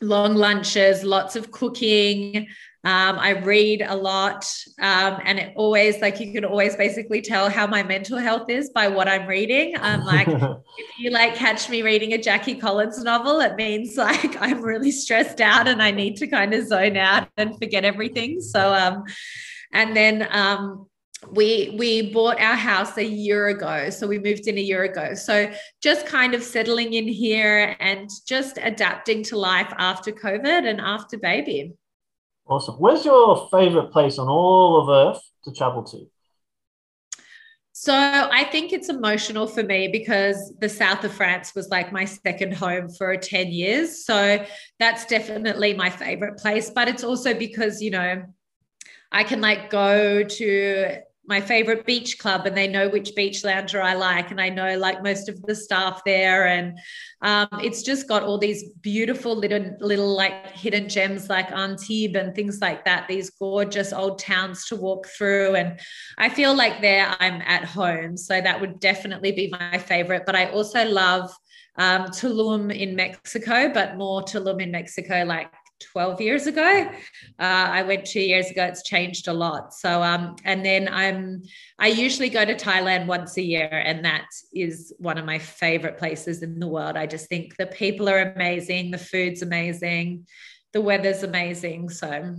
long 0.00 0.34
lunches, 0.34 1.02
lots 1.02 1.36
of 1.36 1.50
cooking. 1.50 2.48
Um, 2.84 3.18
I 3.18 3.30
read 3.30 3.82
a 3.82 3.96
lot, 3.96 4.48
um, 4.80 5.20
and 5.24 5.40
it 5.40 5.52
always 5.56 6.00
like 6.00 6.20
you 6.20 6.32
can 6.32 6.44
always 6.44 6.76
basically 6.76 7.20
tell 7.20 7.50
how 7.50 7.66
my 7.66 7.82
mental 7.82 8.16
health 8.16 8.48
is 8.48 8.70
by 8.70 8.86
what 8.86 9.08
I'm 9.08 9.26
reading. 9.26 9.74
I'm 9.76 10.04
like 10.04 10.28
if 10.78 10.98
you 10.98 11.10
like 11.10 11.34
catch 11.34 11.68
me 11.68 11.82
reading 11.82 12.12
a 12.12 12.18
Jackie 12.18 12.54
Collins 12.54 13.02
novel, 13.02 13.40
it 13.40 13.56
means 13.56 13.96
like 13.96 14.40
I'm 14.40 14.62
really 14.62 14.92
stressed 14.92 15.40
out 15.40 15.66
and 15.66 15.82
I 15.82 15.90
need 15.90 16.16
to 16.18 16.28
kind 16.28 16.54
of 16.54 16.66
zone 16.68 16.96
out 16.96 17.28
and 17.36 17.58
forget 17.58 17.84
everything. 17.84 18.40
So, 18.40 18.72
um, 18.72 19.02
and 19.72 19.96
then 19.96 20.28
um, 20.30 20.86
we 21.32 21.74
we 21.78 22.12
bought 22.12 22.40
our 22.40 22.54
house 22.54 22.96
a 22.96 23.04
year 23.04 23.48
ago 23.48 23.90
so 23.90 24.06
we 24.06 24.18
moved 24.18 24.46
in 24.46 24.58
a 24.58 24.60
year 24.60 24.84
ago 24.84 25.14
so 25.14 25.50
just 25.82 26.06
kind 26.06 26.34
of 26.34 26.42
settling 26.42 26.92
in 26.92 27.08
here 27.08 27.76
and 27.80 28.10
just 28.26 28.58
adapting 28.62 29.22
to 29.22 29.36
life 29.36 29.72
after 29.78 30.12
covid 30.12 30.68
and 30.68 30.80
after 30.80 31.18
baby 31.18 31.74
Awesome. 32.48 32.76
Where's 32.76 33.04
your 33.04 33.48
favorite 33.50 33.90
place 33.90 34.18
on 34.18 34.28
all 34.28 34.80
of 34.80 34.88
Earth 34.88 35.22
to 35.44 35.52
travel 35.52 35.82
to? 35.82 36.06
So 37.72 37.92
I 37.92 38.44
think 38.44 38.72
it's 38.72 38.88
emotional 38.88 39.46
for 39.46 39.62
me 39.62 39.88
because 39.88 40.54
the 40.60 40.68
south 40.68 41.04
of 41.04 41.12
France 41.12 41.54
was 41.54 41.68
like 41.68 41.92
my 41.92 42.04
second 42.04 42.54
home 42.54 42.88
for 42.88 43.16
10 43.16 43.48
years. 43.48 44.06
So 44.06 44.44
that's 44.78 45.06
definitely 45.06 45.74
my 45.74 45.90
favorite 45.90 46.38
place. 46.38 46.70
But 46.70 46.88
it's 46.88 47.04
also 47.04 47.34
because, 47.34 47.82
you 47.82 47.90
know, 47.90 48.22
I 49.12 49.24
can 49.24 49.40
like 49.40 49.68
go 49.68 50.22
to 50.22 50.98
my 51.28 51.40
favorite 51.40 51.84
beach 51.84 52.18
club 52.18 52.46
and 52.46 52.56
they 52.56 52.68
know 52.68 52.88
which 52.88 53.14
beach 53.14 53.44
lounger 53.44 53.82
I 53.82 53.94
like 53.94 54.30
and 54.30 54.40
I 54.40 54.48
know 54.48 54.78
like 54.78 55.02
most 55.02 55.28
of 55.28 55.42
the 55.42 55.54
staff 55.54 56.02
there 56.04 56.46
and 56.46 56.78
um, 57.22 57.48
it's 57.62 57.82
just 57.82 58.08
got 58.08 58.22
all 58.22 58.38
these 58.38 58.70
beautiful 58.80 59.34
little 59.34 59.76
little 59.80 60.16
like 60.16 60.46
hidden 60.52 60.88
gems 60.88 61.28
like 61.28 61.50
Antibes 61.50 62.14
and 62.16 62.34
things 62.34 62.60
like 62.60 62.84
that 62.84 63.08
these 63.08 63.30
gorgeous 63.30 63.92
old 63.92 64.18
towns 64.18 64.66
to 64.66 64.76
walk 64.76 65.06
through 65.06 65.56
and 65.56 65.80
I 66.18 66.28
feel 66.28 66.54
like 66.54 66.80
there 66.80 67.16
I'm 67.18 67.42
at 67.42 67.64
home 67.64 68.16
so 68.16 68.40
that 68.40 68.60
would 68.60 68.78
definitely 68.78 69.32
be 69.32 69.48
my 69.50 69.78
favorite 69.78 70.22
but 70.26 70.36
I 70.36 70.50
also 70.50 70.84
love 70.84 71.34
um, 71.78 72.06
Tulum 72.06 72.74
in 72.74 72.94
Mexico 72.94 73.70
but 73.72 73.96
more 73.96 74.22
Tulum 74.22 74.62
in 74.62 74.70
Mexico 74.70 75.24
like 75.24 75.52
12 75.80 76.20
years 76.20 76.46
ago. 76.46 76.88
Uh, 77.38 77.42
I 77.42 77.82
went 77.82 78.06
two 78.06 78.20
years 78.20 78.50
ago. 78.50 78.64
It's 78.64 78.82
changed 78.82 79.28
a 79.28 79.32
lot. 79.32 79.74
So, 79.74 80.02
um, 80.02 80.36
and 80.44 80.64
then 80.64 80.88
I'm, 80.88 81.42
I 81.78 81.88
usually 81.88 82.28
go 82.28 82.44
to 82.44 82.54
Thailand 82.54 83.06
once 83.06 83.36
a 83.36 83.42
year, 83.42 83.68
and 83.70 84.04
that 84.04 84.26
is 84.54 84.92
one 84.98 85.18
of 85.18 85.24
my 85.24 85.38
favorite 85.38 85.98
places 85.98 86.42
in 86.42 86.58
the 86.58 86.68
world. 86.68 86.96
I 86.96 87.06
just 87.06 87.28
think 87.28 87.56
the 87.56 87.66
people 87.66 88.08
are 88.08 88.32
amazing, 88.32 88.90
the 88.90 88.98
food's 88.98 89.42
amazing, 89.42 90.26
the 90.72 90.80
weather's 90.80 91.22
amazing. 91.22 91.90
So, 91.90 92.36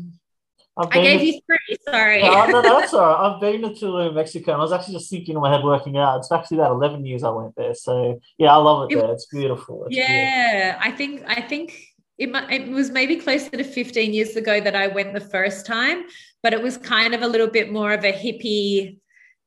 I 0.78 1.02
gave 1.02 1.20
to, 1.20 1.26
you 1.26 1.42
three. 1.46 1.78
Sorry. 1.90 2.22
No, 2.22 2.46
no, 2.46 2.62
that's 2.62 2.94
all 2.94 3.02
right. 3.02 3.34
I've 3.34 3.42
been 3.42 3.64
to 3.64 3.70
Tulum, 3.70 4.14
Mexico, 4.14 4.52
and 4.52 4.60
I 4.60 4.64
was 4.64 4.72
actually 4.72 4.94
just 4.96 5.10
thinking 5.10 5.36
in 5.36 5.42
my 5.42 5.52
head 5.52 5.64
working 5.64 5.98
out. 5.98 6.20
It's 6.20 6.32
actually 6.32 6.58
about 6.58 6.72
eleven 6.72 7.04
years 7.06 7.24
I 7.24 7.30
went 7.30 7.56
there. 7.56 7.74
So 7.74 8.20
yeah, 8.38 8.54
I 8.54 8.58
love 8.58 8.90
it, 8.90 8.96
it 8.96 9.02
there. 9.02 9.12
It's 9.12 9.26
beautiful. 9.26 9.86
It's 9.86 9.96
yeah, 9.96 10.74
beautiful. 10.74 10.94
I 10.94 10.96
think 10.96 11.24
I 11.28 11.42
think 11.42 11.87
it, 12.18 12.30
it 12.52 12.70
was 12.70 12.90
maybe 12.90 13.18
closer 13.18 13.50
to 13.52 13.64
15 13.64 14.14
years 14.14 14.36
ago 14.36 14.60
that 14.60 14.76
I 14.76 14.88
went 14.88 15.14
the 15.14 15.20
first 15.20 15.66
time, 15.66 16.06
but 16.42 16.54
it 16.54 16.62
was 16.62 16.78
kind 16.78 17.14
of 17.14 17.22
a 17.22 17.28
little 17.28 17.48
bit 17.48 17.72
more 17.72 17.94
of 17.94 18.04
a 18.04 18.12
hippie 18.12 19.00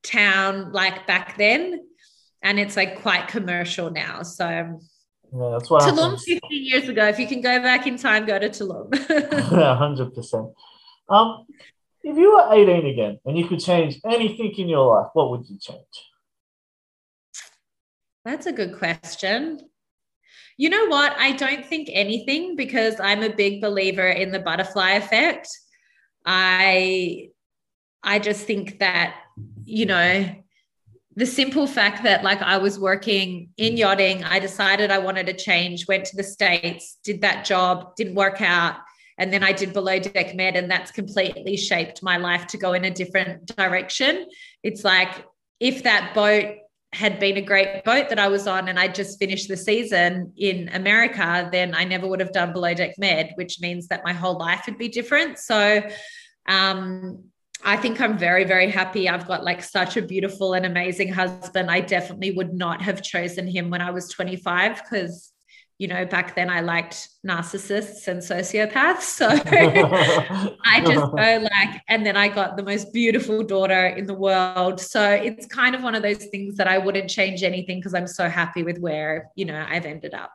town 0.02 0.72
like 0.72 1.06
back 1.06 1.36
then. 1.36 1.80
And 2.42 2.58
it's 2.58 2.76
like 2.76 3.02
quite 3.02 3.28
commercial 3.28 3.90
now. 3.90 4.22
So 4.22 4.46
yeah, 4.46 5.50
that's 5.50 5.68
what 5.68 5.82
Tulum 5.82 6.18
15 6.18 6.40
years 6.50 6.88
ago. 6.88 7.06
If 7.06 7.18
you 7.18 7.26
can 7.26 7.40
go 7.40 7.60
back 7.60 7.86
in 7.86 7.96
time, 7.96 8.24
go 8.24 8.38
to 8.38 8.48
Tulum. 8.48 8.94
yeah, 9.52 9.76
hundred 9.76 10.14
percent. 10.14 10.48
Um, 11.08 11.46
if 12.02 12.16
you 12.16 12.32
were 12.32 12.48
18 12.50 12.86
again 12.86 13.18
and 13.26 13.36
you 13.36 13.46
could 13.46 13.60
change 13.60 14.00
anything 14.06 14.52
in 14.56 14.68
your 14.68 14.86
life, 14.86 15.10
what 15.12 15.30
would 15.30 15.48
you 15.48 15.58
change? 15.58 15.80
That's 18.24 18.46
a 18.46 18.52
good 18.52 18.78
question. 18.78 19.69
You 20.60 20.68
know 20.68 20.88
what? 20.88 21.16
I 21.18 21.32
don't 21.32 21.64
think 21.64 21.88
anything 21.90 22.54
because 22.54 23.00
I'm 23.00 23.22
a 23.22 23.34
big 23.34 23.62
believer 23.62 24.06
in 24.06 24.30
the 24.30 24.40
butterfly 24.40 24.90
effect. 24.90 25.48
I 26.26 27.30
I 28.02 28.18
just 28.18 28.46
think 28.46 28.78
that 28.78 29.14
you 29.64 29.86
know 29.86 30.36
the 31.16 31.24
simple 31.24 31.66
fact 31.66 32.02
that 32.02 32.22
like 32.22 32.42
I 32.42 32.58
was 32.58 32.78
working 32.78 33.48
in 33.56 33.78
yachting, 33.78 34.22
I 34.22 34.38
decided 34.38 34.90
I 34.90 34.98
wanted 34.98 35.24
to 35.28 35.32
change, 35.32 35.88
went 35.88 36.04
to 36.04 36.16
the 36.16 36.22
states, 36.22 36.98
did 37.04 37.22
that 37.22 37.46
job, 37.46 37.96
didn't 37.96 38.16
work 38.16 38.42
out, 38.42 38.76
and 39.16 39.32
then 39.32 39.42
I 39.42 39.52
did 39.52 39.72
below 39.72 39.98
deck 39.98 40.34
med 40.34 40.56
and 40.56 40.70
that's 40.70 40.90
completely 40.90 41.56
shaped 41.56 42.02
my 42.02 42.18
life 42.18 42.46
to 42.48 42.58
go 42.58 42.74
in 42.74 42.84
a 42.84 42.90
different 42.90 43.46
direction. 43.56 44.26
It's 44.62 44.84
like 44.84 45.24
if 45.58 45.84
that 45.84 46.12
boat 46.14 46.56
had 46.92 47.20
been 47.20 47.36
a 47.36 47.42
great 47.42 47.84
boat 47.84 48.08
that 48.08 48.18
I 48.18 48.28
was 48.28 48.46
on 48.46 48.68
and 48.68 48.78
I 48.78 48.88
just 48.88 49.18
finished 49.18 49.48
the 49.48 49.56
season 49.56 50.32
in 50.36 50.68
America, 50.70 51.48
then 51.52 51.74
I 51.74 51.84
never 51.84 52.08
would 52.08 52.20
have 52.20 52.32
done 52.32 52.52
below 52.52 52.74
deck 52.74 52.98
med, 52.98 53.32
which 53.36 53.60
means 53.60 53.86
that 53.88 54.04
my 54.04 54.12
whole 54.12 54.36
life 54.36 54.64
would 54.66 54.76
be 54.76 54.88
different. 54.88 55.38
So 55.38 55.82
um, 56.46 57.24
I 57.64 57.76
think 57.76 58.00
I'm 58.00 58.18
very, 58.18 58.44
very 58.44 58.70
happy. 58.70 59.08
I've 59.08 59.28
got 59.28 59.44
like 59.44 59.62
such 59.62 59.96
a 59.96 60.02
beautiful 60.02 60.54
and 60.54 60.66
amazing 60.66 61.12
husband. 61.12 61.70
I 61.70 61.80
definitely 61.80 62.32
would 62.32 62.54
not 62.54 62.82
have 62.82 63.02
chosen 63.02 63.46
him 63.46 63.70
when 63.70 63.80
I 63.80 63.90
was 63.90 64.08
25 64.08 64.82
because 64.82 65.29
you 65.80 65.88
know, 65.88 66.04
back 66.04 66.36
then 66.36 66.50
I 66.50 66.60
liked 66.60 67.08
narcissists 67.26 68.06
and 68.06 68.20
sociopaths. 68.20 69.00
So 69.00 69.28
I 69.30 70.82
just 70.84 71.10
go 71.10 71.48
like, 71.50 71.80
and 71.88 72.04
then 72.04 72.18
I 72.18 72.28
got 72.28 72.58
the 72.58 72.62
most 72.62 72.92
beautiful 72.92 73.42
daughter 73.42 73.86
in 73.86 74.04
the 74.04 74.12
world. 74.12 74.78
So 74.78 75.02
it's 75.10 75.46
kind 75.46 75.74
of 75.74 75.82
one 75.82 75.94
of 75.94 76.02
those 76.02 76.26
things 76.26 76.56
that 76.56 76.68
I 76.68 76.76
wouldn't 76.76 77.08
change 77.08 77.42
anything 77.42 77.78
because 77.78 77.94
I'm 77.94 78.06
so 78.06 78.28
happy 78.28 78.62
with 78.62 78.76
where, 78.76 79.30
you 79.36 79.46
know, 79.46 79.64
I've 79.66 79.86
ended 79.86 80.12
up. 80.12 80.34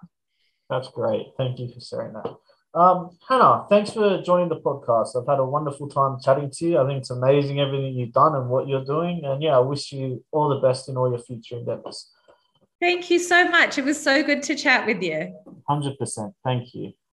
That's 0.68 0.88
great. 0.88 1.28
Thank 1.38 1.60
you 1.60 1.72
for 1.72 1.80
sharing 1.80 2.14
that. 2.14 2.36
Um, 2.74 3.12
Hannah, 3.30 3.68
thanks 3.70 3.92
for 3.92 4.24
joining 4.24 4.50
the 4.50 4.60
podcast. 4.62 5.16
I've 5.16 5.28
had 5.28 5.38
a 5.38 5.46
wonderful 5.46 5.88
time 5.90 6.18
chatting 6.24 6.50
to 6.56 6.66
you. 6.66 6.80
I 6.80 6.88
think 6.88 7.02
it's 7.02 7.12
amazing 7.12 7.60
everything 7.60 7.94
you've 7.94 8.14
done 8.14 8.34
and 8.34 8.50
what 8.50 8.68
you're 8.68 8.84
doing. 8.84 9.22
And 9.24 9.44
yeah, 9.44 9.58
I 9.58 9.60
wish 9.60 9.92
you 9.92 10.26
all 10.32 10.50
the 10.50 10.68
best 10.68 10.90
in 10.90 10.98
all 10.98 11.08
your 11.08 11.20
future 11.20 11.58
endeavors. 11.58 12.10
Thank 12.86 13.10
you 13.10 13.18
so 13.18 13.50
much. 13.50 13.80
It 13.80 13.84
was 13.84 14.00
so 14.00 14.22
good 14.22 14.44
to 14.44 14.54
chat 14.54 14.86
with 14.86 15.02
you. 15.02 15.34
100%. 15.68 16.34
Thank 16.44 16.76
you. 16.76 16.94